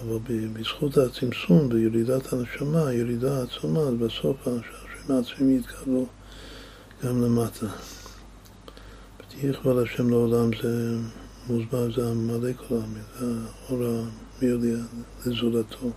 [0.00, 0.18] אבל
[0.52, 6.06] בזכות הצמצום, בירידת הנשמה, ירידה עצומה, אז בסוף השעשועים העצמיים יתקבלו
[7.04, 7.66] גם למטה.
[9.20, 10.96] ותהיה כבוד השם לעולם זה
[11.48, 13.26] מוסבר, זה המלא כל העמים, זה
[13.68, 13.82] האור
[14.38, 14.58] המיר
[15.26, 15.90] לזולתו.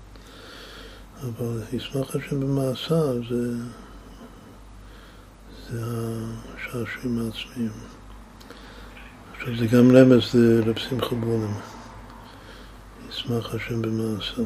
[1.22, 3.54] אבל ישמח השם במעשיו זה,
[5.70, 5.82] זה
[6.56, 7.72] השעשועים העצמיים.
[9.38, 11.54] עכשיו זה גם רמז לרב שמחה בונם.
[13.10, 14.45] ישמח השם במעשיו.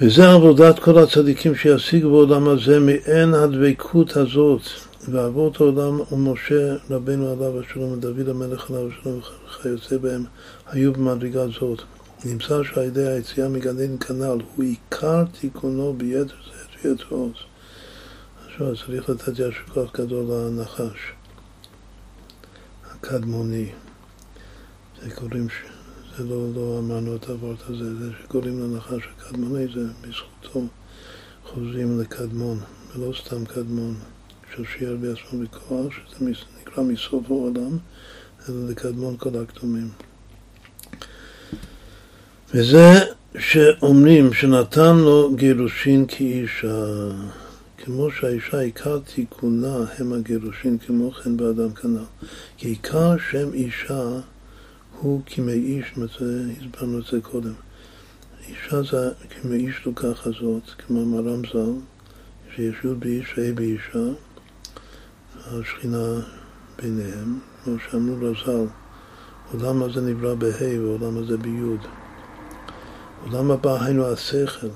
[0.00, 4.62] וזה עבודת כל הצדיקים שישיגו בעולם הזה מעין הדבקות הזאת.
[5.08, 10.24] ואבות העולם ומשה רבנו עליו השלום ודוד המלך עליו השלום וכיוצא בהם
[10.66, 11.82] היו במדרגה זאת.
[12.24, 16.34] נמצא שעל ידי היציאה מגן עדן כנ"ל הוא עיקר תיקונו ביתר
[16.82, 17.32] שאת עוז.
[18.46, 21.12] עכשיו צריך לתת ישר כוח גדול לנחש
[22.90, 23.66] הקדמוני.
[25.02, 25.48] זה קוראים,
[26.18, 30.66] זה לא, לא אמרנו את הוורט הזה, זה שקוראים לנחש הקדמוני, זה בזכותו
[31.44, 32.58] חוזרים לקדמון,
[32.94, 33.94] ולא סתם קדמון,
[34.54, 36.26] שהושיע בעצמו בכוח, שזה
[36.60, 37.78] נקרא מסוף העולם,
[38.48, 39.88] אלא לקדמון כל הקדומים.
[42.54, 42.92] וזה
[43.38, 46.86] שאומרים שנתן לו גירושין כאישה,
[47.78, 52.26] כמו שהאישה עיקר תיקונה הם הגירושין, כמו כן באדם כנ"ל.
[52.56, 54.20] כי עיקר שם אישה
[55.02, 57.52] הוא כמי איש, הסברנו את זה קודם.
[58.48, 61.72] אישה זה כמי איש לוקח הזאת, כמו מרם ז"ל,
[62.54, 64.08] שיש באיש ה' באישה,
[65.46, 66.20] השכינה
[66.82, 68.66] ביניהם, כמו שאמרו לז"ל,
[69.52, 71.60] עולם הזה נברא בה' ועולם הזה בי'.
[73.22, 74.68] עולם הבא היינו השכל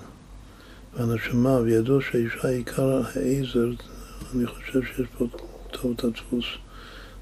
[0.94, 3.70] והנשמה, וידעו שהאישה עיקר העזר,
[4.34, 5.24] אני חושב שיש פה
[5.94, 6.46] את הדפוס,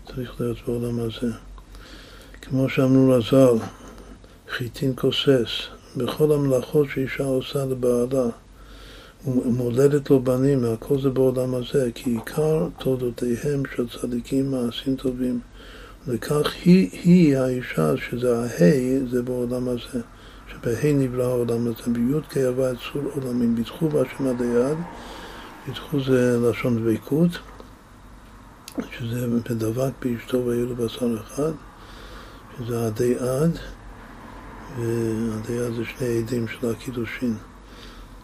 [0.07, 1.33] צריך להיות בעולם הזה.
[2.45, 3.65] כמו שאמרו לז"ל,
[4.51, 5.49] חיטין כוסס,
[5.97, 8.27] בכל המלאכות שאישה עושה לבעלה,
[9.27, 15.41] ומולדת לו בנים, הכל זה בעולם הזה, כי עיקר תולדותיהם של צדיקים מעשים טובים.
[16.07, 20.01] וכך היא, היא האישה, שזה ההי, זה בעולם הזה.
[20.53, 24.79] שבה' נברא העולם הזה, בי"ק הווה צור עולמים, ביטחו בהשם עד היד,
[25.67, 27.31] ביטחו זה לשון דבקות,
[28.99, 31.53] שזה בדבק באשתו ויהיו לו בשר אחד,
[32.59, 33.59] שזה עדי עד,
[34.79, 37.37] ועדי עד זה שני עדים של הקידושין.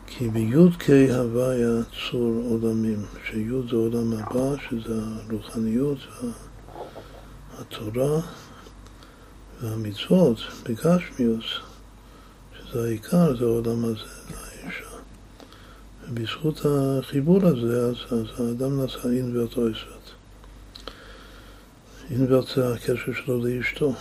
[0.06, 5.98] כי בי"ק הוויה צור עולמים, שי' זה עולם הבא, שזה הרוחניות,
[7.58, 8.20] התורה
[9.60, 11.44] והמצוות בגשמיוס.
[12.72, 14.90] זה העיקר, זה העולם הזה, זה האישה.
[16.08, 20.10] ובזכות החיבור הזה, אז, אז האדם נעשה אינברט אויסט.
[22.10, 23.94] אינברט זה הקשר שלו לאשתו.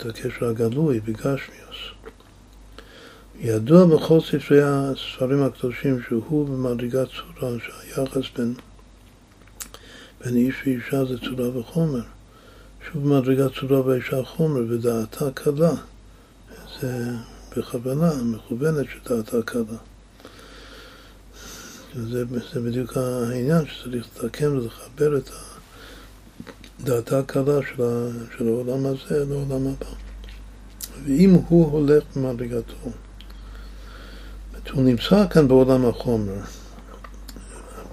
[0.00, 1.76] את הקשר הגלוי בגשמיוס.
[3.38, 8.54] ידוע בכל ספרי הספרים הקדושים שהוא במדרגת צורה, שהיחס בין,
[10.24, 12.02] בין איש ואישה זה צורה וחומר.
[12.86, 15.74] שהוא במדרגת צורה ואישה חומר, ודעתה קלה.
[16.80, 17.10] זה
[17.56, 19.78] בכוונה, מכוונת שדעתה קלה.
[21.94, 25.30] זה, זה בדיוק העניין שצריך לתקן ולחבר את
[26.84, 29.90] דעתה הקלה של, של העולם הזה לעולם הבא.
[31.04, 32.90] ואם הוא הולך במדרגתו,
[34.72, 36.40] הוא נמצא כאן בעולם החומר,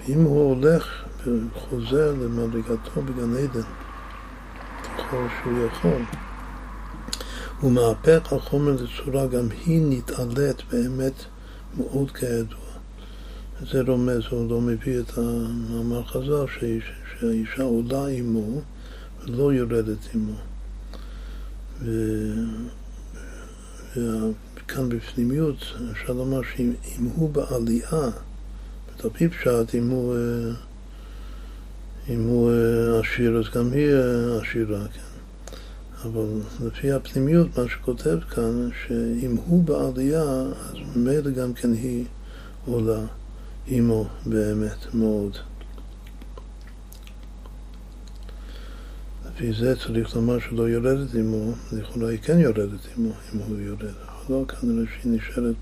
[0.08, 3.68] אם הוא הולך וחוזר למדרגתו בגן עדן,
[4.98, 6.02] ככל שהוא יכול,
[7.60, 11.24] הוא מהפך החומר לצורה, גם היא נתעלית באמת
[11.76, 12.58] מאוד כידוע.
[13.72, 16.44] זה רומז, הוא לא מביא את המאמר חז"ל
[17.20, 18.60] שהאישה עולה עמו
[19.30, 20.34] ולא יורדת עמו.
[23.96, 25.56] וכאן בפנימיות
[25.92, 28.10] אפשר לומר שאם הוא בעלייה,
[29.04, 30.16] על פי פשט, אם הוא,
[32.08, 32.52] אם הוא
[33.00, 33.88] עשיר אז גם היא
[34.40, 35.00] עשירה, כן.
[36.04, 36.26] אבל
[36.66, 42.04] לפי הפנימיות, מה שכותב כאן, שאם הוא בעלייה, אז ממילא גם כן היא
[42.66, 43.00] עולה
[43.66, 45.36] עמו באמת מאוד.
[49.38, 53.82] לפי זה צריך לומר שלא יורדת עמו, לכאורה היא כן יורדת עמו, אם הוא יורד.
[53.82, 55.54] אבל לא, כנראה שהיא נשארת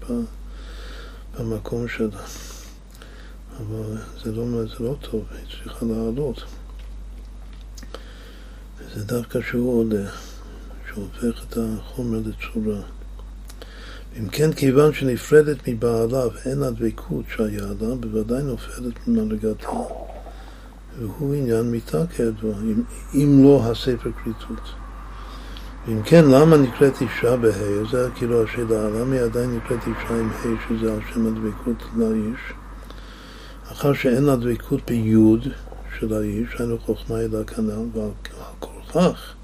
[1.39, 2.21] במקום שלה.
[3.57, 6.43] אבל זה לא, זה לא טוב, היא צריכה לעלות.
[8.79, 10.11] וזה דווקא שהוא עולה,
[10.89, 12.81] שהוא הופך את החומר לצורה.
[14.19, 20.06] אם כן, כיוון שנפרדת מבעלה ואין הדבקות שהיה לה, בוודאי נופלת ממדרגתה.
[21.01, 22.83] והוא עניין מיתה כידוע, אם,
[23.15, 24.73] אם לא הספר כריתות.
[25.87, 27.85] ואם כן, למה נקראת אישה בה'?
[27.91, 32.41] זה כאילו השאלה, למה היא עדיין נקראת אישה עם ה' שזה על שם הדבקות לאיש?
[33.73, 35.49] אחר שאין לה דבקות ביוד
[35.99, 38.11] של האיש, היינו חוכמה אלא כנ"ל, ועל
[38.93, 39.35] כך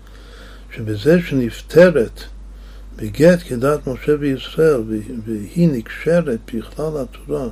[0.70, 2.20] שבזה שנפטרת
[2.96, 4.82] בגט כדת משה וישראל
[5.24, 7.48] והיא נקשרת בכלל התורה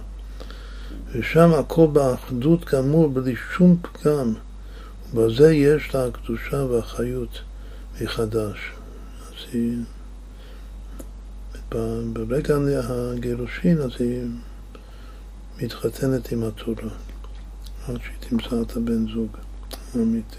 [1.13, 4.35] ושם הכל באחדות כאמור בלי שום פגם
[5.15, 7.39] ובזה יש לה הקדושה והחיות
[8.01, 8.59] מחדש.
[9.29, 9.77] אז היא,
[12.13, 12.57] ברגע
[12.89, 14.23] הגירושין אז היא
[15.63, 16.89] מתחתנת עם התורה
[17.89, 19.37] עד שהיא תמצא את הבן זוג
[19.95, 20.37] האמיתי.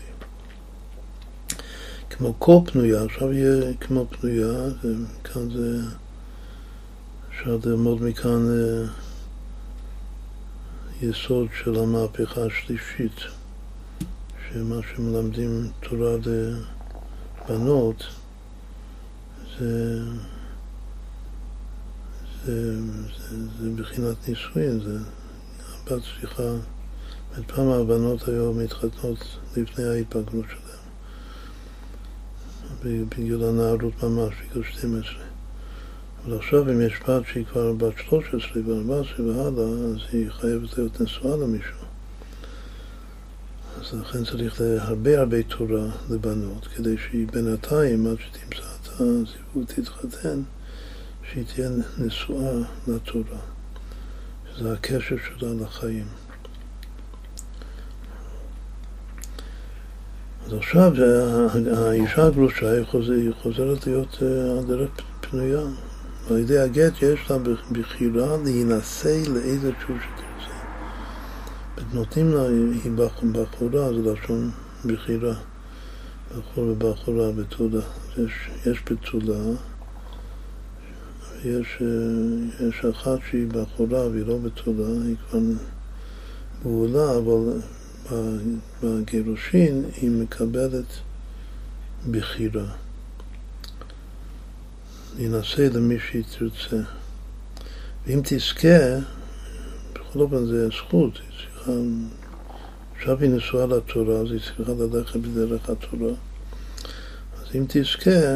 [2.10, 5.80] כמו כל פנויה, עכשיו יהיה כמו פנויה, וכאן זה,
[7.30, 8.48] אפשר ללמוד מכאן
[11.02, 13.20] יסוד של המהפכה השלישית,
[14.50, 16.16] שמה שמלמדים תורה
[17.50, 18.04] לבנות
[19.60, 20.00] זה,
[22.46, 22.82] זה,
[23.30, 24.98] זה, זה בחינת נישואין, זה
[25.60, 26.44] הבת צריכה,
[27.40, 30.82] את פעם הבנות היו מתחתנות לפני ההתבגרות שלהן.
[33.10, 35.31] בגיל הנערות ממש, בגיל 12.
[36.26, 41.02] אבל עכשיו אם יש בת שהיא כבר בת 13 ו-14 והלאה, אז היא חייבת להיות
[41.02, 41.78] נשואה למישהו.
[43.82, 50.42] אז לכן צריך הרבה הרבה תורה לבנות, כדי שהיא בינתיים, עד שתמצא את הזיווג, תתחתן,
[51.32, 52.54] שהיא תהיה נשואה
[52.88, 53.38] לתורה.
[54.58, 56.06] שזה הקשר שלה לחיים.
[60.46, 60.94] אז עכשיו
[61.78, 64.90] האישה הגרושה היא, חוזר, היא חוזרת להיות על אה, דרך
[65.22, 65.62] פנויה.
[66.32, 67.38] על ידי הגט יש לה
[67.72, 70.56] בחירה להינשא לאיזה תשוב שתרצה.
[71.94, 72.48] נותנים לה,
[72.84, 72.92] היא
[73.32, 74.52] בחורה, זה לשון
[74.86, 75.34] בחירה.
[76.38, 77.82] בחור ובחורה בתולה.
[78.18, 79.40] יש, יש בתולה,
[81.46, 81.82] יש,
[82.60, 85.40] יש אחת שהיא בחורה והיא לא בתולה, היא כבר
[86.64, 87.60] בעולה, אבל
[88.84, 91.00] בגירושין היא מקבלת
[92.12, 92.66] בחירה.
[95.16, 96.84] להינשא למי שהיא תרצה.
[98.08, 98.98] ואם תזכה,
[99.94, 101.20] בכל אופן זה זכות,
[102.98, 106.14] עכשיו היא נשואה לתורה, אז היא צריכה ללכת בדרך התורה.
[107.42, 108.36] אז אם תזכה,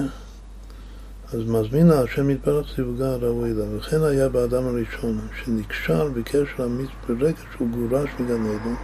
[1.34, 3.64] אז מזמין השם יתברך זיווגה הראוי לה.
[3.78, 8.76] וכן היה באדם הראשון, שנקשר בקשר אמיץ ברגע שהוא גורש מגן עדן.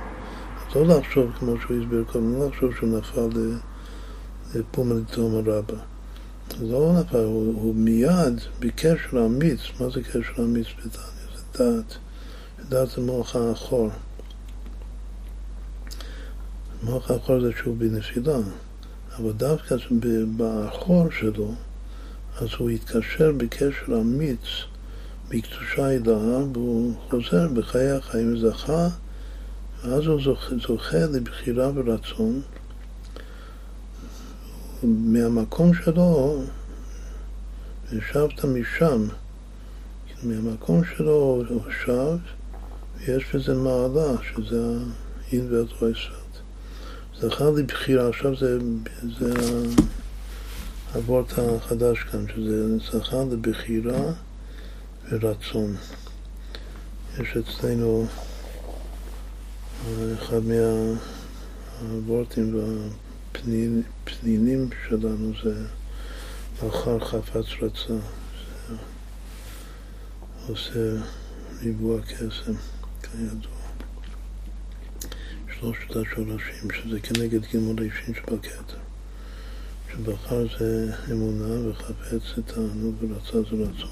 [0.76, 3.30] לא לחשוב, כמו שהוא הסביר קודם, לא לחשוב שהוא נפל
[4.56, 5.42] לפומה לתומה
[6.60, 11.12] לא נפל, הוא, הוא מיד בקשר אמיץ, מה זה קשר אמיץ בדניה?
[11.36, 11.97] זה דעת,
[12.70, 13.89] דעת זה מוח האחור.
[16.84, 18.38] מוח האחור זה שהוא בנפילה,
[19.18, 19.76] אבל דווקא
[20.38, 21.54] באחור שלו,
[22.38, 24.45] אז הוא התקשר בקשר אמיץ
[25.30, 26.18] בקדושה הילה,
[26.54, 28.88] והוא חוזר בחיי החיים וזכה
[29.84, 32.41] ואז הוא זוכה, זוכה לבחירה ורצון.
[34.84, 36.42] מהמקום שלו,
[37.92, 39.08] ישבת משם,
[40.24, 42.18] מהמקום שלו הוא שב,
[42.98, 44.62] ויש בזה מעלה, שזה
[45.28, 46.16] האין והטרויספלד.
[47.20, 48.58] זכה לבחירה, עכשיו זה,
[49.20, 49.34] זה
[50.94, 54.14] הוורט החדש כאן, שזה זכה לבחירה
[55.12, 55.76] ורצון.
[57.20, 58.06] יש אצלנו
[60.14, 60.42] אחד
[61.82, 62.54] מהוורטים
[63.36, 65.66] והפנינים שלנו זה
[66.64, 67.94] לאחר חפץ רצה,
[68.68, 68.78] זה
[70.48, 71.04] עושה
[71.62, 72.54] ריבוע קסם,
[73.04, 73.52] כידוע.
[75.60, 78.78] שלושת השורשים, שזה כנגד גימול אישין שבכתר.
[79.92, 83.92] שבחר זה אמונה וחפץ זה תענוג ורצה זה רצון.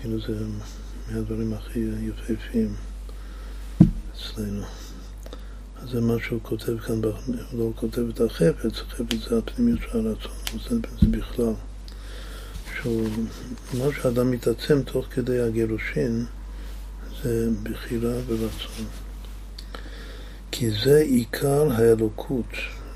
[0.00, 0.44] כאילו זה
[1.08, 2.74] מהדברים הכי יפהפיים.
[4.12, 4.81] אצלנו.
[5.90, 7.12] זה מה שהוא כותב כאן, הוא
[7.52, 10.32] לא כותב את החפץ, החפץ זה הפנימיות של הרצון,
[11.00, 11.52] זה בכלל.
[12.82, 13.08] שהוא,
[13.78, 16.24] מה שאדם מתעצם תוך כדי הגירושין
[17.22, 18.86] זה בחירה ורצון.
[20.50, 22.52] כי זה עיקר האלוקות,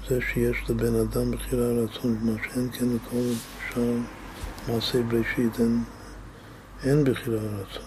[0.09, 3.33] זה שיש לבן אדם בחירה ורצון, מה שאין כן לכל
[3.69, 3.93] שאר
[4.69, 5.83] מעשי בראשית, אין,
[6.85, 7.87] אין בחירה ורצון.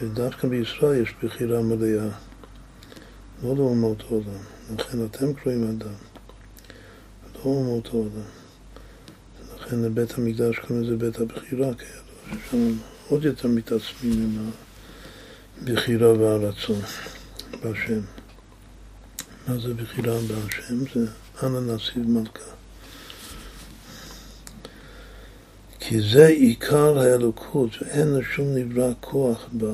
[0.00, 2.08] ודווקא בישראל יש בחירה מלאה,
[3.42, 4.42] לא לאומות עולם.
[4.78, 5.94] לכן אתם קרואים אדם,
[7.34, 8.28] לא אומות העולם.
[9.56, 12.72] לכן לבית המקדש קוראים לזה בית הבחירה, כידוע, ששם
[13.08, 14.50] עוד יותר מתעצמים עם
[15.62, 16.80] הבחירה והרצון
[17.62, 18.00] בהשם.
[19.48, 20.78] מה זה בחירה בהשם?
[20.94, 21.06] זה
[21.42, 22.56] אנא נסיב מלכה.
[25.80, 29.72] כי זה עיקר האלוקות, ואין לשום נברא כוח בה,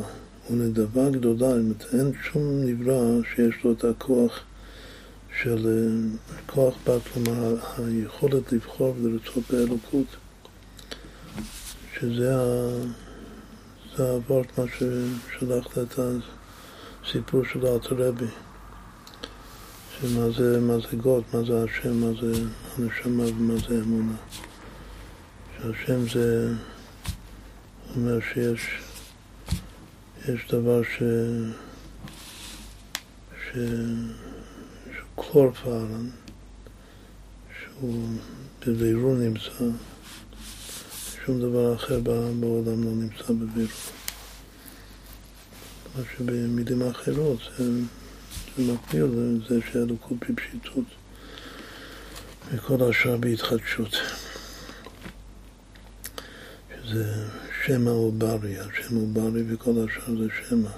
[0.51, 1.55] ולדבר גדולה,
[1.93, 4.41] אין שום נברא שיש לו את הכוח
[5.43, 10.07] של אה, כוח בת, כלומר היכולת לבחור ולרצות באלוקות,
[11.95, 12.37] שזה
[13.99, 15.99] הוורט מה ששלחת את
[17.05, 18.27] הסיפור של אלתרבי,
[20.01, 22.33] שמה זה, מה זה גוד, מה זה השם, מה זה
[22.79, 24.17] הנשמה ומה זה אמונה.
[25.57, 26.49] שהשם זה
[27.97, 28.61] אומר שיש
[30.29, 31.03] יש דבר ש...
[33.45, 33.57] ש...
[35.17, 36.09] קלורפלן,
[37.61, 38.09] שהוא
[38.67, 39.65] בבירור נמצא,
[41.27, 43.73] שום דבר אחר בעולם לא נמצא בבירור.
[45.97, 47.65] מה שבמילים אחרות זה,
[48.57, 50.85] זה מקביל לזה שהאלוקות בפשיטות
[52.53, 53.97] וכל השאר בהתחדשות.
[56.85, 57.29] שזה
[57.67, 60.71] שמא עוברי, השם עוברי וכל השאר זה שמא.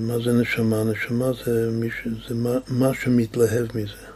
[0.00, 0.84] מה זה נשמה?
[0.84, 1.94] נשמה זה, מיש,
[2.28, 4.06] זה מה, מה שמתלהב מזה.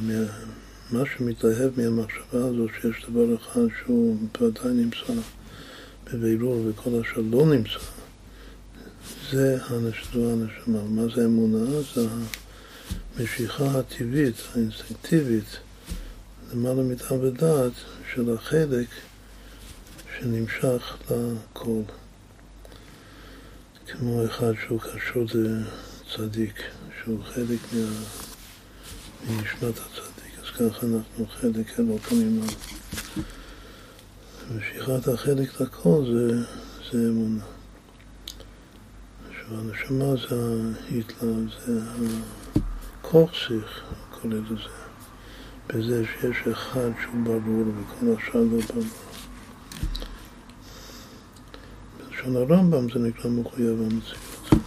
[0.00, 0.24] מה,
[0.90, 5.12] מה שמתלהב מהמחשבה הזו שיש דבר אחד שהוא ודאי נמצא
[6.04, 7.78] בבירור וכל השאר לא נמצא,
[9.30, 9.58] זה
[10.14, 10.84] זו הנשמה.
[10.88, 11.80] מה זה אמונה?
[11.94, 12.06] זה
[13.18, 15.58] המשיכה הטבעית, האינסטינקטיבית,
[16.52, 17.72] למעלה מטעם ודעת
[18.14, 18.88] של החלק
[20.18, 21.82] שנמשך לכל.
[23.86, 26.62] כמו אחד שהוא קשור לצדיק,
[27.02, 27.86] שהוא חלק מה...
[29.28, 32.46] מנשמת הצדיק, אז ככה אנחנו חלק אלוקים לו.
[34.56, 36.46] משיכת החלק לכל זה,
[36.92, 37.44] זה אמונה.
[39.32, 40.36] שהנשמה זה
[40.90, 41.80] ההתלהב, זה
[43.00, 44.83] הכוכסיך, קורא לזה.
[45.68, 48.84] בזה שיש אחד שהוא ברור וכל השאר לא ברור.
[51.98, 54.64] בלשון הרמב"ם זה נקרא מחויב המציאות.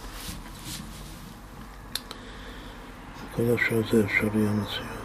[3.34, 4.98] כל השאר זה אפשרי המציאות.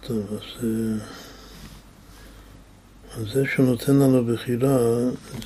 [0.00, 0.66] טוב, אז,
[3.16, 4.78] אז זה שהוא נותן לנו בחירה,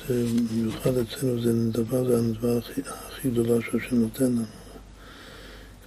[0.07, 4.58] זה במיוחד אצלנו, זה דבר, זה הדבר הכי, הכי גדולה שהשם נותן לנו.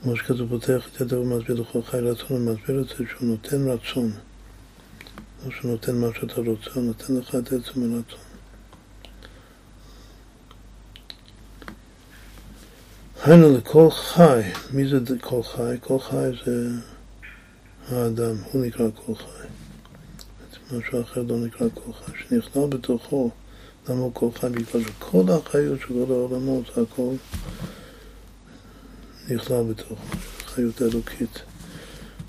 [0.02, 4.12] כמו שכתוב פותח את ידו ומסביר לכל חי רצון, ומסביר את זה שהוא נותן רצון.
[5.46, 8.18] או שהוא נותן מה שאתה רוצה, הוא נותן לך את עצם הרצון.
[13.24, 14.40] היינו לכל חי,
[14.72, 15.76] מי זה כל חי?
[15.80, 16.68] כל חי זה
[17.88, 19.46] האדם, הוא נקרא כל חי.
[20.76, 23.30] משהו אחר לא נקרא כל חי, שנכנע בתוכו,
[23.88, 24.48] למה הוא כל חי?
[24.48, 27.14] בגלל שכל החיות של כל העולמות, הכל
[29.30, 29.94] נכלל בתוכו,
[30.46, 31.38] חיות אלוקית.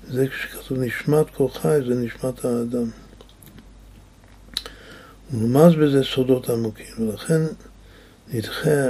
[0.08, 2.90] זה כשכתוב נשמת כל חי, זה נשמת האדם.
[5.32, 7.40] ורמז בזה סודות עמוקים, ולכן
[8.28, 8.88] נדחה,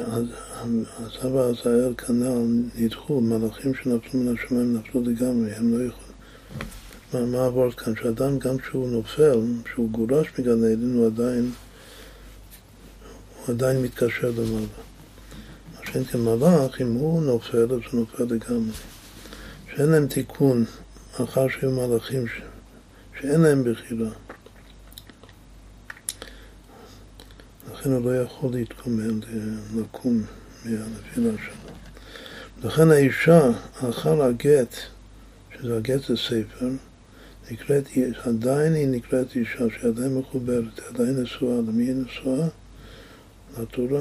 [0.98, 7.32] הסבא עזאל כנ"ל נדחו, מלאכים שנפלו מן השמיים נפלו לגמרי, הם לא יכולים.
[7.32, 7.96] מה, עבור כאן?
[7.96, 11.50] שאדם גם כשהוא נופל, כשהוא גורש מגן עדן, הוא עדיין,
[13.36, 14.83] הוא עדיין מתקשר למעלה.
[15.84, 18.72] מה שאין כמלאך, אם הוא נופל, אז הוא נופל לגמרי.
[19.74, 20.64] שאין להם תיקון,
[21.16, 22.30] אחר שהיו מלאכים ש...
[23.20, 24.10] שאין להם בחירה.
[27.72, 29.20] לכן הוא לא יכול להתקומם,
[29.76, 30.22] לקום
[30.64, 31.74] מהנפילה שלו.
[32.64, 33.50] לכן האישה,
[33.90, 34.74] אחר הגט,
[35.54, 36.68] שזה הגט זה ספר,
[37.50, 37.88] נקראת,
[38.24, 41.56] עדיין היא נקראת אישה שעדיין מחוברת, עדיין נשואה.
[41.56, 42.48] למי היא נשואה?
[43.58, 44.00] לתורה.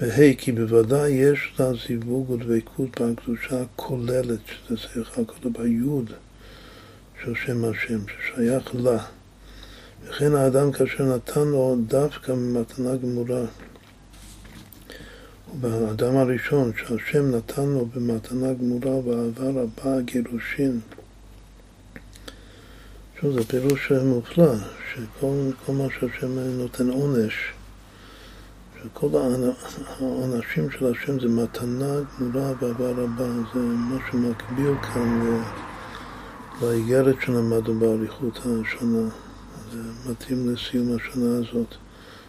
[0.00, 6.12] והי, כי בוודאי יש לה זיווג ודבקות בקדושה הכוללת, שזה שיחה כתוב ביוד
[7.22, 9.04] של שם השם, ששייך לה.
[10.04, 13.44] וכן האדם כאשר נתן לו דווקא ממתנה גמורה.
[15.54, 20.80] ובאדם הראשון שהשם נתן לו במתנה גמורה ואהבה רבה הגירושין.
[23.20, 24.54] שוב, זה פירוש מופלא,
[24.94, 27.34] שכל מה שהשם נותן עונש,
[28.84, 29.08] שכל
[29.98, 35.40] העונשים של השם זה מתנה גמורה ואהבה רבה, זה מה שמקביל כאן
[36.62, 39.08] לאיגרת שלמדנו באריכות השנה.
[39.72, 41.74] זה מתאים לסיום השנה הזאת,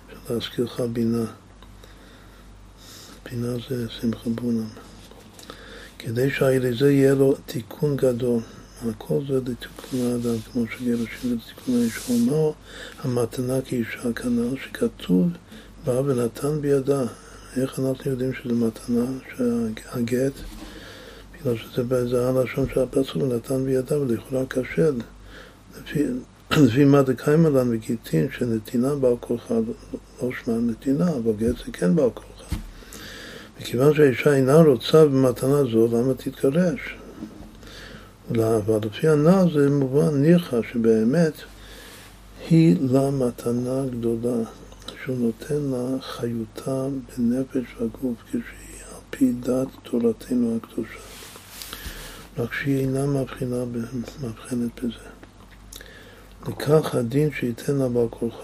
[0.10, 1.26] של להזכיר לך בינה.
[3.26, 4.68] בינה זה שמחה בונם.
[6.00, 8.42] כדי שעל ידי יהיה לו תיקון גדול.
[8.90, 12.26] הכל זה לתיקון האדם, כמו שגירושין לתיקון האישון.
[12.26, 12.52] מה
[13.04, 15.28] המתנה כאישה כנ"ל שכתוב
[15.86, 17.04] בא ונתן בידה.
[17.58, 19.06] איך אנחנו יודעים שזה מתנה,
[19.38, 20.34] שהגט,
[21.34, 24.90] בגלל שזה הלשון של הפסוק, נתן בידה ולכאורה קשה.
[26.52, 29.56] לפי, מה דקיימה לנו גיטין שנתינה בעל כורחה,
[30.22, 32.56] לא שמע נתינה, אבל גט זה כן בעל כורחה.
[33.62, 36.96] מכיוון שהאישה אינה רוצה במתנה זו, למה תתגרש?
[38.32, 41.34] אבל לפי הנ"ל זה מובן ניחא שבאמת
[42.50, 44.44] היא לה מתנה גדולה,
[45.04, 46.88] שהוא נותן לה חיותה
[47.18, 51.00] בנפש הגוף כשהיא על פי דת תורתנו הקדושה.
[52.38, 53.66] רק שהיא אינה מבחינה,
[54.24, 55.10] מבחינת בזה.
[56.48, 58.44] לכך הדין שייתן לה בעל כורחה.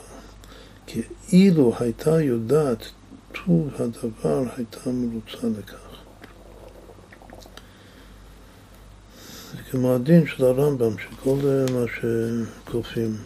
[0.86, 1.02] כי
[1.32, 2.84] אילו הייתה יודעת
[3.32, 5.88] טוב הדבר, הייתה מרוצה לכך.
[9.52, 11.38] זה כמו הדין של הרמב"ם, שכל
[11.74, 13.18] מה שכופים,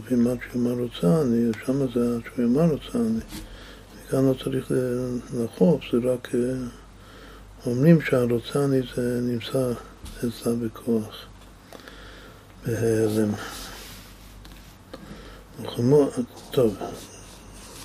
[0.00, 3.20] כופים עד שיאמר רוצה אני, שם זה שיאמר רוצה אני.
[4.06, 4.72] וכאן לא צריך
[5.34, 6.28] לחוף, זה רק
[7.66, 9.72] אומרים שהרוצה אני זה נמצא
[10.18, 11.26] אצלה בכוח,
[12.66, 13.32] בהיעלם.
[16.50, 16.76] טוב,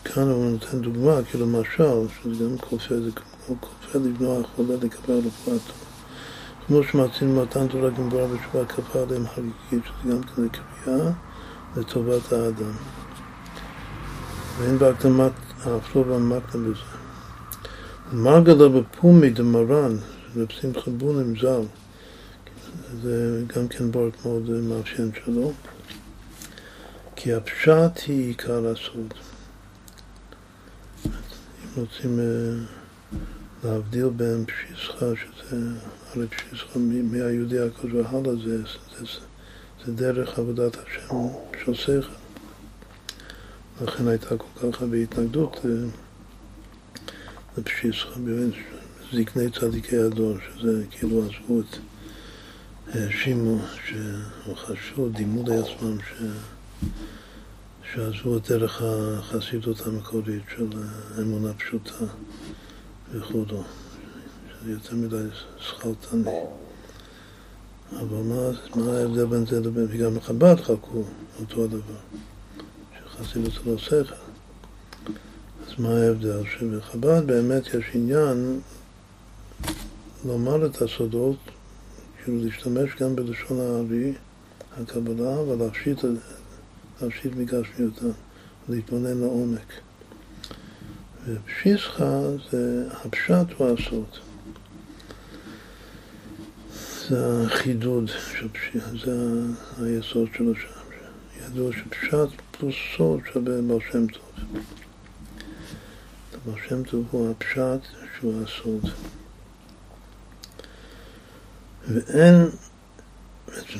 [0.04, 5.22] כאן הוא נותן דוגמה, כאילו משל, שזה גם כופה, זה כמו כופה לבנוע החולה לקבל
[5.46, 5.60] טובה.
[6.68, 11.12] כמו שמצינו מתן תורה גמורה ותשובה כפה עליהם חגיגית, שזה גם כן קביעה
[11.78, 12.72] לטובת האדם.
[14.58, 16.82] ואין בהקדמת אף לא במקנה בזה.
[18.14, 19.98] מרגלה בפומי דמרן,
[20.36, 21.62] רב שמחה בונם ז"ל,
[23.02, 25.52] זה גם כן בורק מאוד מאפיין שלו,
[27.16, 29.14] כי הפשט היא עיקר הסוד.
[31.06, 31.12] אם
[31.76, 32.20] רוצים
[33.64, 35.58] להבדיל בין פשיסחה, שזה
[36.14, 38.58] הרי פשיסחה מהיהודי הקדוש והלאה, זה,
[39.00, 39.06] זה,
[39.86, 41.16] זה דרך עבודת השם
[41.60, 42.08] שכל.
[43.82, 45.60] לכן הייתה כל כך הרבה התנגדות
[47.58, 48.20] לפשיסחה,
[49.14, 51.78] זקני צדיקי הדור, שזה כאילו עזבו את,
[52.94, 53.58] האשימו,
[54.48, 56.24] או חשבו, דימו לעצמם, ש...
[57.94, 60.68] שעזבו את דרך החסידות המקורית של
[61.22, 62.06] אמונה פשוטה
[63.12, 65.28] וכו', שזה יותר מדי
[65.60, 66.32] שכלתני.
[67.92, 71.04] אבל מה, מה ההבדל בין זה לבין, וגם חב"ד חלקו
[71.40, 72.00] אותו הדבר,
[73.06, 74.16] שחסידות לא שכל.
[75.68, 76.44] אז מה ההבדל?
[76.46, 78.60] שבחב"ד באמת יש עניין
[80.26, 81.38] לומר את הסודות,
[82.24, 84.14] כאילו להשתמש גם בלשון הארי,
[84.78, 86.00] הקבלה, ולהפשיט
[87.02, 88.06] להפשיט מגשמיותה,
[88.70, 89.74] להתבונן לעומק.
[91.28, 94.33] ופשיסחה זה, הפשט הוא הסוד.
[97.10, 98.48] זה החידוד של
[99.06, 99.42] זה
[99.86, 100.68] היסוד שלו שם.
[101.46, 104.24] ידוע שפשט פלוס סוד שווה בר שם טוב.
[106.46, 108.92] בר שם טוב הוא הפשט שהוא הסוד.
[111.88, 112.50] ואין,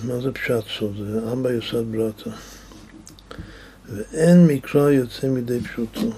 [0.04, 0.96] מה זה פשט סוד?
[0.98, 2.30] זה אבא יסד ברטה.
[3.86, 6.12] ואין מקרא יוצא מידי פשוטו.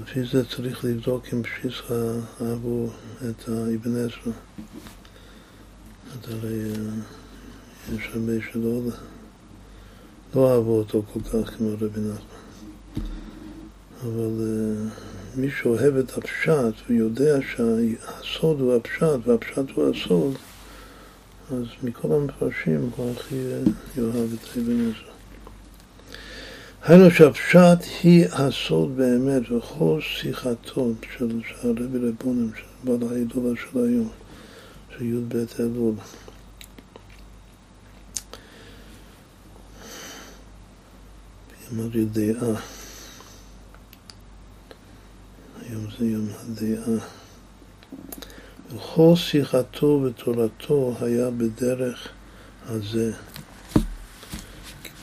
[0.00, 1.94] לפי זה צריך לבדוק אם פשיסחה
[2.40, 2.88] אהבו
[3.30, 4.32] את האבן עזרא.
[6.24, 8.80] הרי אה, יש הרבה שלא
[10.34, 12.42] לא אהבו אותו כל כך כמו רבי נחמן.
[14.02, 14.90] אבל uh,
[15.36, 20.34] מי שאוהב את הפשט ויודע שהסוד הוא הפשט והפשט הוא הסוד,
[21.50, 23.62] אז מכל המפרשים הוא הכי אה,
[23.96, 25.11] יאהב את האבן עזרא.
[26.84, 34.08] היינו שהפשט היא הסוד באמת וכל שיחתו של הרבי רבונים, של בעל ההילולה של היום,
[34.96, 35.94] של י"ב אלול.
[45.62, 46.98] היום זה יום הדעה.
[48.74, 52.08] וכל שיחתו ותורתו היה בדרך
[52.66, 53.12] הזה.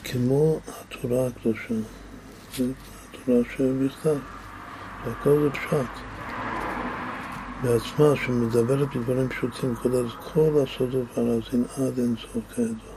[0.04, 1.74] כמו התורה הקדושה,
[2.56, 2.64] זה
[3.10, 4.16] התורה שבכתב,
[5.04, 6.10] והכל זה פשט.
[7.62, 12.94] בעצמה, שמדברת בדברים פשוטים, כולל כל הסודות והרזין עד אין סוף כידוע.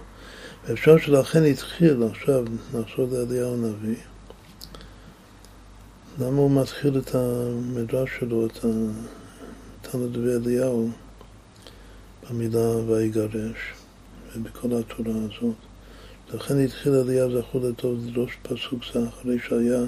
[0.63, 2.43] ואפשר שלכן התחיל, עכשיו
[2.73, 3.95] נחזור לאליהו הנביא,
[6.19, 8.65] למה הוא מתחיל את המדרש שלו, את
[9.81, 10.89] תלמוד ואליהו,
[12.29, 13.73] במילה ויגרש,
[14.35, 15.72] ובכל התורה הזאת.
[16.31, 19.81] לכן התחיל אליהו זכור לטוב לדרוש פסוק זה אחרי שהיה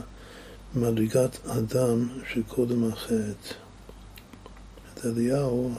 [0.75, 3.53] מדרגת אדם שקודם החטא.
[4.93, 5.71] את אליהו,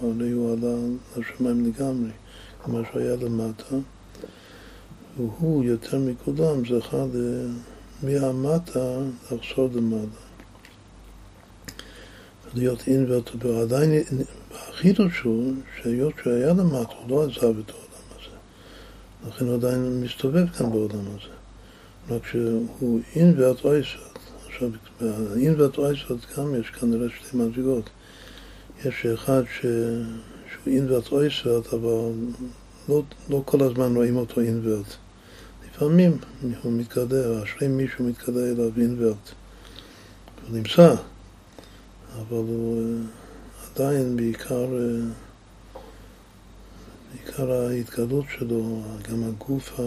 [0.00, 0.76] הרי הוא עלה
[1.16, 2.10] לשמיים לגמרי,
[2.62, 3.76] כלומר שהיה למטה,
[5.16, 7.04] והוא יותר מכולם זכה
[8.02, 8.98] מהמטה
[9.30, 10.06] לחזור למעלה.
[12.54, 13.90] להיות אין ואוטו, עדיין
[14.50, 17.85] החידוש הוא שהיות שהיה למטה, הוא לא עזב הזה.
[19.28, 21.34] לכן הוא עדיין מסתובב כאן בעולם הזה.
[22.10, 24.18] רק שהוא אין ואת אויסות.
[24.46, 24.70] עכשיו,
[25.00, 27.90] באין ואת אויסות גם יש כנראה שתי מדרגות.
[28.84, 29.66] יש אחד ש...
[30.52, 32.12] שהוא אין ואת אויסות, אבל
[32.88, 34.86] לא, לא כל הזמן רואים אותו אין ואת.
[35.76, 36.18] לפעמים
[36.62, 39.30] הוא מתקדע, אשרי מישהו מתקדע אליו אינברט.
[40.48, 40.94] הוא נמצא,
[42.14, 42.98] אבל הוא אה,
[43.74, 44.66] עדיין בעיקר,
[47.24, 49.80] בעיקר ההתגלות שלו, גם הגוף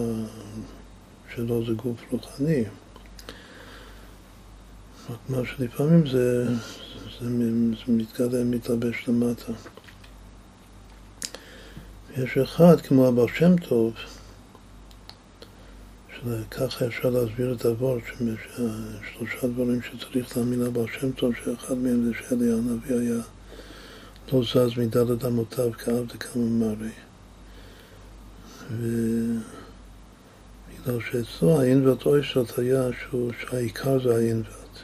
[1.34, 2.64] שלו זה גוף רוחני.
[5.10, 6.54] רק מה שלפעמים זה, זה,
[7.20, 9.52] זה מתקדם, מתלבש למטה.
[12.16, 13.94] יש אחד כמו הבעל שם טוב,
[16.50, 18.00] ככה אפשר להסביר את הוורד,
[19.12, 23.22] שלושה דברים שצריך להאמין לבעל שם טוב, שאחד מהם זה שאלי הנביא היה
[24.32, 26.74] לא זז מדלת אמותיו כאב דקאמר
[28.70, 29.40] מרי.
[30.80, 34.78] ובגלל שאצלו האינברט אויסט היה שהוא, שהעיקר זה האינברט.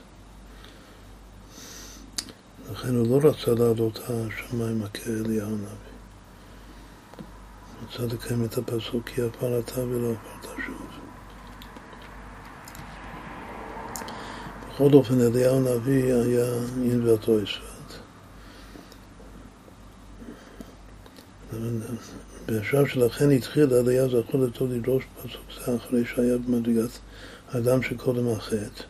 [2.73, 5.67] לכן הוא לא רצה לעלות השמיימה כאליהו הנביא.
[7.83, 10.87] רצה לקיים את הפסוק כי הפרתה ולא הפרתה שוב.
[14.71, 17.67] בכל אופן, אליהו הנביא היה אינברטו ישפט.
[22.47, 26.91] בשלב שלכן התחיל אליהו זכו לטוב לדרוש פסוק זה אחרי שהיה במדרגת
[27.53, 28.83] האדם שקודם החטא.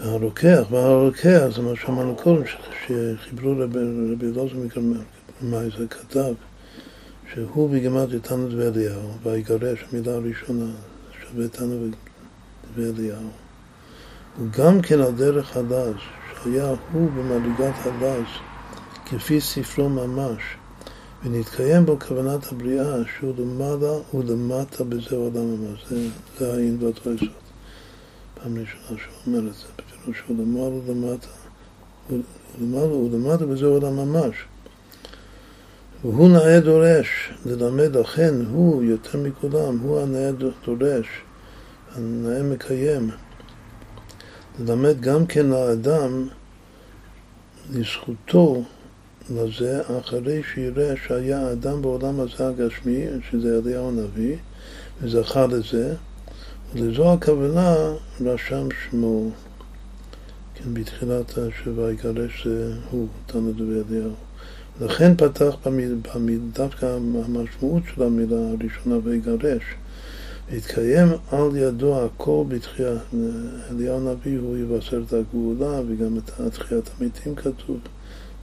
[0.00, 2.42] והרוקח, והרוקח, זה מה שאמרנו קודם,
[2.86, 6.34] שחיברו רבי אלעזר זה כתב,
[7.32, 10.70] שהוא בגמר תנו ואליהו, ויגרש, המילה הראשונה
[11.20, 11.86] שווה תנו
[12.76, 13.30] ואליהו.
[14.38, 16.00] הוא גם כן על דרך הדס,
[16.42, 18.28] שהיה הוא במדרגת הדס,
[19.06, 20.42] כפי ספרו ממש,
[21.24, 25.84] ונתקיים בו כוונת הבריאה, שהוא למעלה ולמטה בזה עולם ממש.
[26.38, 27.28] זה, העין והתועסות.
[28.34, 31.26] פעם ראשונה שהוא אומר את זה, בפירוש שהוא למעלה ולמטה,
[32.10, 34.36] ולמעלה ולמטה בזה עולם ממש.
[36.04, 40.30] והוא נאה דורש ללמד, אכן הוא יותר מכולם, הוא הנאה
[40.64, 41.06] דורש,
[41.94, 43.10] הנאה מקיים.
[44.58, 46.28] ללמד גם כן לאדם
[47.70, 48.62] לזכותו
[49.30, 54.36] לזה אחרי שיראה שהיה אדם בעולם הזה הגשמי, שזה אליהו הנביא,
[55.02, 55.94] וזכה לזה,
[56.74, 57.76] ולזו הכוונה
[58.20, 59.30] רשם שמו,
[60.54, 61.38] כן, בתחילת
[61.90, 62.46] יגרש
[62.90, 64.14] הוא, תנא ואליהו.
[64.80, 65.56] לכן פתח
[66.52, 66.86] דווקא
[67.24, 69.62] המשמעות של המילה הראשונה ויגרש.
[70.52, 72.96] התקיים על ידו הכל בתחייה.
[73.70, 77.78] אליהו הנביא הוא יבשר את הגאולה וגם את תחיית המתים כתוב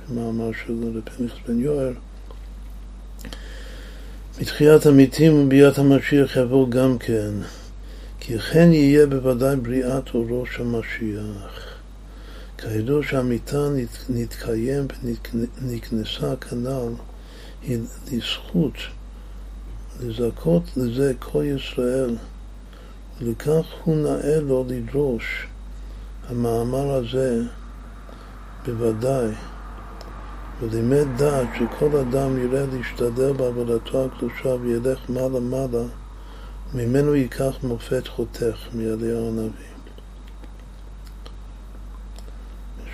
[0.09, 1.91] במאמר של רבי בן יואר.
[4.39, 7.31] בתחיית המתים וביאת המשיח יבוא גם כן,
[8.19, 11.79] כי כן יהיה בוודאי בריאת אורו של משיח.
[12.57, 13.69] כידוע שהמיטה
[14.09, 14.87] נתקיים
[15.61, 16.93] ונכנסה כנ"ל
[17.61, 17.79] היא
[18.11, 18.73] לזכות
[20.01, 22.15] לזכות לזה כל ישראל,
[23.21, 25.47] ולכך הוא נאה לו לדרוש.
[26.29, 27.41] המאמר הזה
[28.65, 29.27] בוודאי,
[30.61, 35.83] ולימד דעת שכל אדם יראה להשתדל בעבודתו הקדושה וילך מעלה מעלה,
[36.73, 39.69] ממנו ייקח מופת חותך מאליהו הנביא.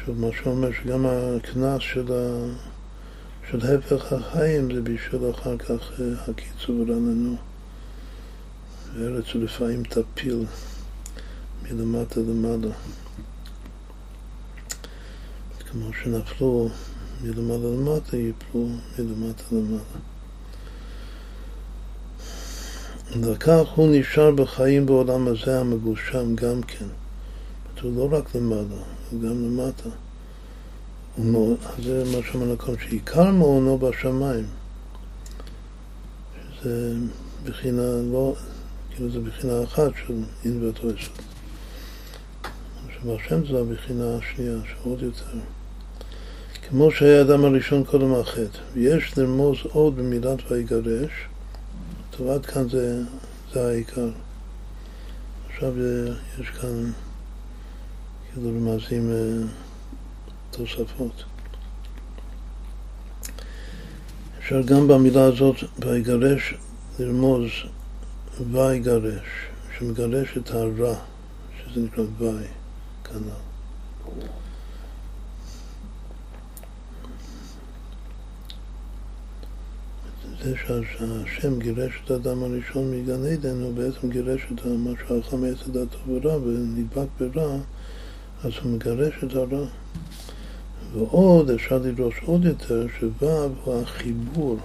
[0.06, 2.46] שוב, מה שאומר שגם הקנס של ה...
[3.52, 7.36] של הפך החיים זה בשביל אחר כך אה, הקיצור רננו.
[8.98, 10.46] ארץ לפעמים תפיל
[11.64, 12.74] מלמטה למעלה.
[15.72, 16.70] כמו שנפלו
[17.24, 18.68] מלמעלה למטה, ייפלו
[19.00, 19.80] מלמטה למעלה.
[23.22, 26.86] וכך הוא נשאר בחיים בעולם הזה המגושם גם כן.
[27.82, 28.82] הוא לא רק למעלה,
[29.12, 29.90] הוא גם למטה.
[31.84, 34.46] זה מה שאמרנו קודם, שעיקר מעונו בשמיים.
[36.56, 36.94] שזה
[37.46, 38.36] בחינה לא,
[38.90, 40.14] כאילו זה בחינה אחת של
[40.46, 40.72] אין.
[42.94, 45.38] שבהשם זה הבחינה השנייה, שעוד יותר.
[46.70, 48.60] כמו שהיה האדם הראשון קודם החטא.
[48.74, 51.12] ויש לרמוז עוד במילת ויגרש,
[52.30, 53.02] עד כאן זה,
[53.54, 54.10] זה העיקר.
[55.50, 55.74] עכשיו
[56.40, 56.92] יש כאן
[58.34, 59.48] כאילו רמזים אה,
[60.52, 61.24] תוספות.
[64.40, 66.54] אפשר גם במילה הזאת, ויגרש,
[67.00, 67.50] לרמוז
[68.52, 69.28] ויגרש,
[69.78, 70.96] שמגרש את הרע,
[71.58, 72.44] שזה נקרא וי,
[73.04, 73.46] כנ"ל.
[80.46, 85.58] זה שהשם גירש את האדם הראשון מגן עדן, הוא בעצם גירש את מה שהלכה מעץ
[85.68, 87.58] הדת ורע ונדבק ברע,
[88.44, 89.66] אז הוא מגרש את הרע.
[90.94, 93.26] ועוד אפשר לדרוש עוד יותר, שו'
[93.64, 94.58] הוא החיבור,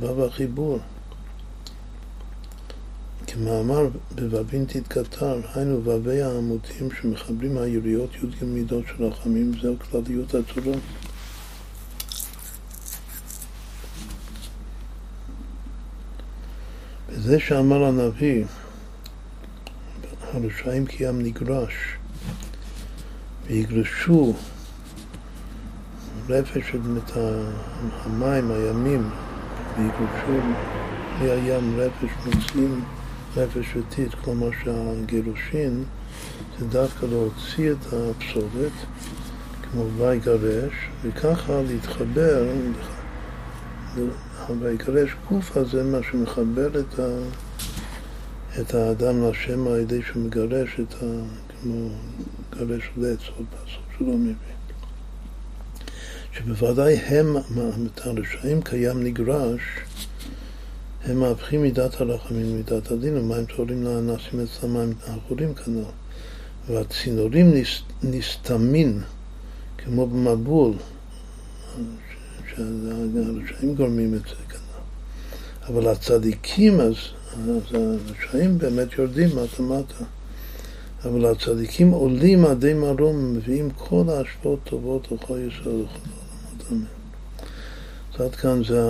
[0.00, 0.78] ו' החיבור.
[3.26, 10.78] כמאמר בו"בין תתקטר, היינו ו"י העמודים שמחברים היריות י"ג מידות של רחמים, זהו כלליות הצורות.
[17.28, 18.44] וזה שאמר הנביא,
[20.32, 21.74] הרשעים כי ים נגרש,
[23.46, 24.34] ויגרשו
[26.28, 26.80] רפש של
[28.04, 29.10] המים, הימים,
[29.76, 30.46] ויגרשו
[31.20, 32.84] מהים רפש מוציאים
[33.36, 35.84] רפש וטיט, כלומר שהגירושין
[36.58, 38.72] זה דווקא להוציא את הפסולת,
[39.62, 40.72] כמו ויגרש,
[41.02, 42.46] וככה להתחבר
[44.60, 47.18] ויקרש גופה זה מה שמחבר את, ה,
[48.60, 51.06] את האדם להשם על ידי שהוא מגרש את ה...
[51.62, 51.88] כמו
[52.52, 54.34] מגרש לץ, עוד פסוק שלא מבין.
[56.32, 57.36] שבוודאי הם,
[57.86, 59.60] את הרשעים קיים נגרש,
[61.04, 65.90] הם מהפכים מידת הרחמים ומידת הדין, ומים טהורים לאנסים אצלם מים אחורים כנראה.
[66.68, 67.52] והצינורים
[68.02, 69.00] נסתמים
[69.78, 70.72] כמו במבול,
[72.58, 74.58] שהרשעים גורמים את זה כנראה.
[75.68, 76.94] אבל הצדיקים, אז,
[77.32, 80.04] אז הרשעים באמת יורדים מטה מטה.
[81.04, 86.84] אבל הצדיקים עולים עדי מרום, מביאים כל ההשפעות טובות לכל ישראל ולכל העולמות אמן.
[88.14, 88.80] אז עד כאן זה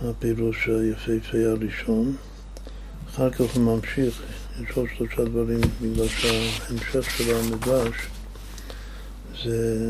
[0.00, 2.16] הפירוש היפהפה הראשון.
[3.10, 4.22] אחר כך הוא ממשיך,
[4.60, 7.96] יש עוד שלושה דברים בגלל שההמשך של המדרש
[9.44, 9.88] זה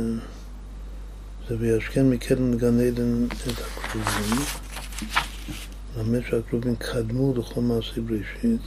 [1.48, 4.46] זה וישכן מקדם גן עדן את הכרובים,
[5.96, 8.60] למד שהכרובים קדמו לכל מעשי בראשית.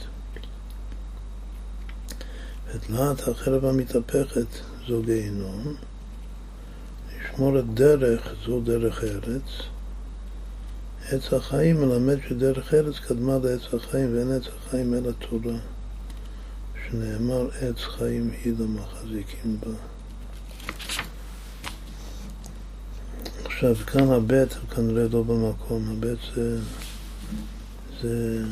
[2.66, 4.46] ואת להט החרב המתהפכת
[4.88, 5.74] זו גיהנום,
[7.16, 9.42] לשמור את דרך זו דרך ארץ.
[11.10, 15.58] עץ החיים מלמד שדרך ארץ קדמה לעץ החיים ואין עץ החיים אלא תורה,
[16.86, 19.72] שנאמר עץ חיים היא למחזיקים בה.
[23.56, 26.58] עכשיו, כאן הבט הוא כנראה לא במקום, הבט זה,
[28.02, 28.44] זה,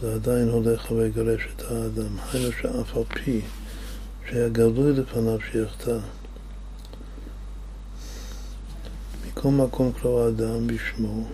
[0.00, 2.16] זה עדיין הולך ויגרש את האדם.
[2.32, 3.40] היינו שאף על פי
[4.28, 5.98] שהיה גלוי לפניו שיחטא.
[9.26, 11.28] מכל מקום קרוא האדם בשמו,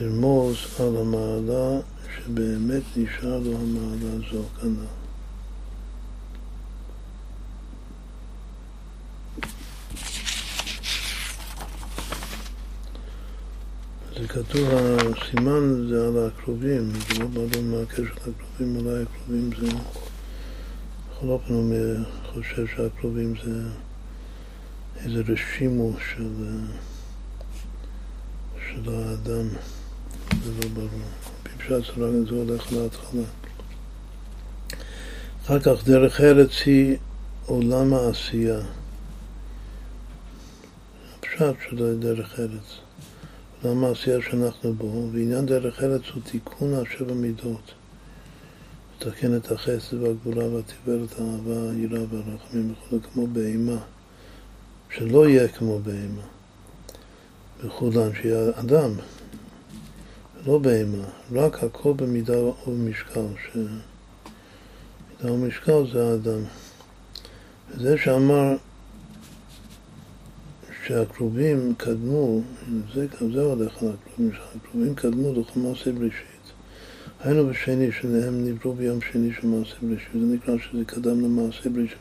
[0.00, 1.80] לרמוז על המעלה
[2.16, 4.86] שבאמת נשאר לו המעלה הזו כנ"ל.
[14.20, 19.66] זה כתוב, הסימן זה על הקרובים, זה לא ברור מה הקשר לקרובים, אולי הקרובים זה...
[21.10, 23.62] בכל אופן הוא חושב שהקרובים זה
[24.96, 26.28] איזה רשימו של,
[28.58, 29.48] של האדם,
[30.44, 30.88] זה לא ברור.
[31.44, 31.94] בפשט
[32.28, 33.22] זה הולך להתחלה.
[35.44, 36.96] אחר כך דרך ארץ היא
[37.46, 38.60] עולם העשייה.
[41.18, 42.85] הפשט של דרך ארץ.
[43.64, 47.74] למה העשייה שאנחנו בו, ועניין דרך ארץ הוא תיקון השבע מידות.
[49.00, 53.78] לתקן את החסד והגבולה והתפארת, האהבה, היראה והרחמים וכו', כמו בהמה.
[54.90, 56.22] שלא יהיה כמו בהמה.
[57.64, 58.90] בכולן, שיהיה אדם,
[60.46, 66.40] לא בהמה, רק הכל במידה ובמשקל, שמידה ומשקל זה האדם.
[67.70, 68.56] וזה שאמר
[70.86, 72.40] שהקרובים קדמו,
[72.94, 76.52] זה, זה הולך על הקרובים, שהקרובים קדמו לכל מעשה בראשית.
[77.20, 81.98] היינו בשני, שניהם נבראו ביום שני של מעשה בראשית, זה נקרא שזה קדם למעשה בראשית.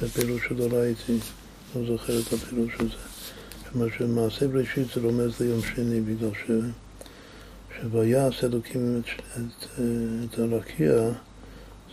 [0.00, 1.18] זה פירוש שלא ראיתי,
[1.76, 2.94] לא זוכר את הפירוש הזה.
[3.72, 6.50] כלומר שמעשה בראשית זה רומז ליום שני, בגלל ש...
[7.80, 9.80] שויעש אלוקים את, את,
[10.24, 10.92] את הרקיע,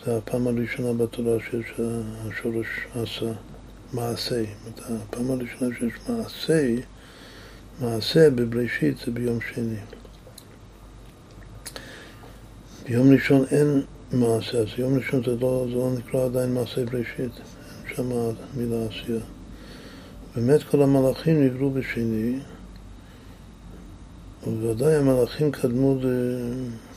[0.05, 1.73] זה הפעם הראשונה בתורה שיש
[2.27, 3.31] השורש עשה,
[3.93, 4.43] מעשה.
[4.77, 6.75] הפעם הראשונה שיש מעשה,
[7.81, 9.77] מעשה בבראשית זה ביום שני.
[12.85, 13.81] ביום ראשון אין
[14.11, 18.09] מעשה, אז יום ראשון זה לא, זה לא נקרא עדיין מעשה בראשית, אין שם
[18.55, 19.19] מילה עשייה.
[20.35, 22.39] באמת כל המלאכים נבראו בשני,
[24.47, 25.99] ובוודאי המלאכים קדמו,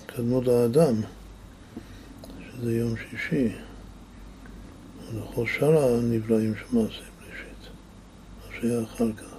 [0.06, 0.94] קדמו לאדם,
[2.52, 3.52] שזה יום שישי,
[5.14, 7.68] ולכל שאר הנבראים של מעשה בראשית,
[8.40, 9.34] מה שהיה אחר כך.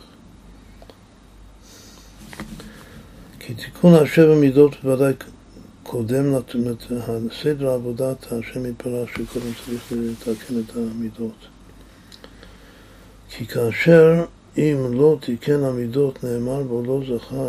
[3.40, 5.14] כי תיקון השבע מידות בוודאי
[5.84, 6.34] קודם
[7.44, 11.48] סדר עבודת השם יתברך שקודם צריך לתקן את המידות.
[13.30, 14.26] כי כאשר
[14.58, 17.48] אם לא תיקן המידות נאמר בו לא זכה,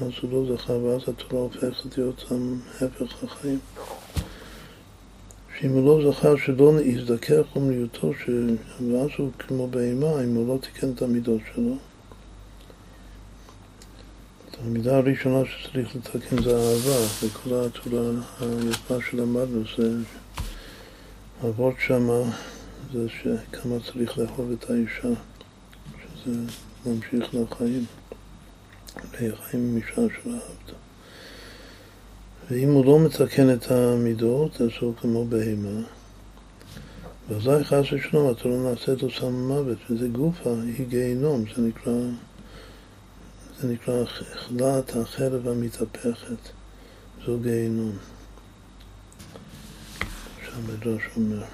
[0.00, 2.24] אז הוא לא זכה ואז התורה הופכת להיות
[2.80, 3.58] הפך החיים.
[5.60, 8.12] שאם הוא לא זכה שלא יזדכך אומניותו,
[8.92, 11.76] ואז הוא כמו בהמה, אם הוא לא תיקן את המידות שלו.
[14.64, 18.10] המידה הראשונה שצריך לתקן זה אהבה, וכל התורה
[18.40, 19.90] היפה שלמדנו זה
[21.42, 22.20] העבוד שמה
[22.92, 25.20] זה שכמה צריך לאהוב את האישה,
[26.24, 26.38] שזה
[26.86, 27.84] ממשיך לחיים,
[29.20, 30.85] לחיים משעה של אהבת.
[32.50, 35.80] ואם הוא לא מתקן את המידות, אז הוא כמו בהמה.
[37.28, 41.92] ואזי חס ושלום, התורה נעשית לו סם מוות, וזה גופה, היא גיהנום, זה נקרא
[43.60, 44.04] זה נקרא
[44.34, 46.50] חלת החרב המתהפכת,
[47.26, 47.92] זו גיהינום.
[50.44, 51.44] שהמדרש אומר.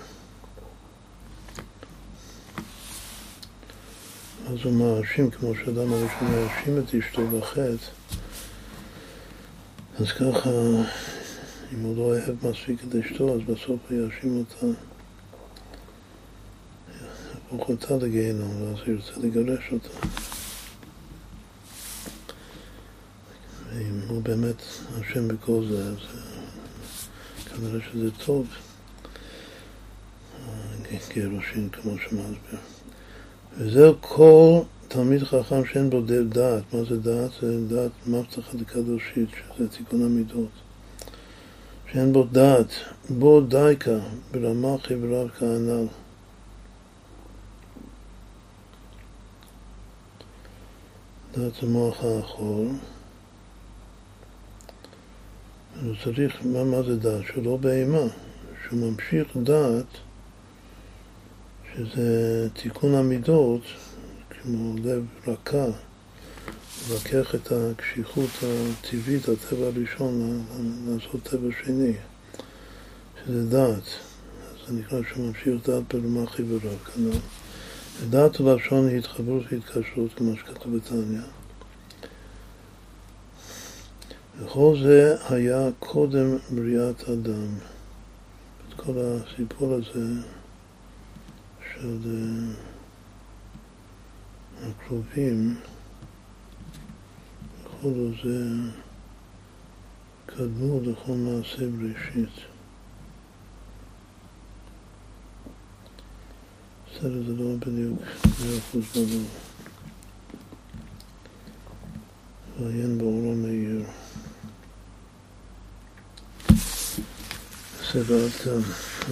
[4.47, 7.77] אז הוא מאשים, כמו שאדם הראשון מאשים את אשתו בחטא,
[10.01, 10.51] אז ככה,
[11.73, 14.66] אם הוא לא אוהב מספיק את אשתו, אז בסוף הוא יאשים אותה,
[17.35, 20.06] יהפוך אותה לגיהינום, ואז הוא ירצה לגרש אותה.
[23.73, 24.62] אם הוא באמת
[25.01, 25.98] אשם בכל זה, אז
[27.47, 28.47] כנראה שזה טוב,
[31.14, 32.72] גירושין כמו שמסביר.
[33.59, 36.74] וזהו כל תלמיד חכם שאין בו דעת.
[36.74, 37.31] מה זה דעת?
[37.41, 40.51] זה דעת מבטחת לקדושית, שזה תיקון המידות.
[41.93, 42.69] שאין בו דעת,
[43.11, 43.99] בו דייקה
[44.31, 45.87] ברמה חבריו כהנ"ל.
[51.37, 52.66] דעת המוח האחור.
[55.83, 57.24] הוא צריך, מה, מה זה דעת?
[57.27, 58.07] שהוא לא בהמה,
[58.65, 59.87] שהוא ממשיך דעת,
[61.77, 63.62] שזה תיקון המידות,
[64.31, 65.66] כמו לב רכה,
[66.94, 70.44] לקח את הקשיחות הטבעית, הטבע הראשון,
[70.89, 71.93] לעשות טבע שני,
[73.24, 73.82] שזה דעת.
[74.66, 77.19] זה נקרא שהוא ממשיך דעת ברמה חבריו, כנראה.
[78.11, 81.20] דעת ולשון היא התחברות והתקשרות, כמו שכתוב בתניא.
[84.40, 87.49] וכל זה היה קודם בריאת אדם.
[88.69, 90.05] את כל הסיפור הזה
[91.83, 92.55] של אה,
[94.69, 95.57] הקרובים,
[97.81, 98.47] כל זה
[100.27, 102.35] קדמו לכל מעשה בראשית.
[106.87, 109.27] בסדר, זה לא בדיוק מאה אחוז ברור.
[112.61, 113.85] ועיין באור המאיר.
[117.83, 118.47] סדרת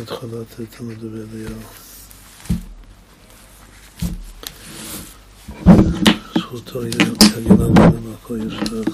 [0.03, 1.90] התחלת תלמוד אליהו.
[6.51, 7.05] זכותו יגיע
[7.49, 8.85] לנו במקור ישראל.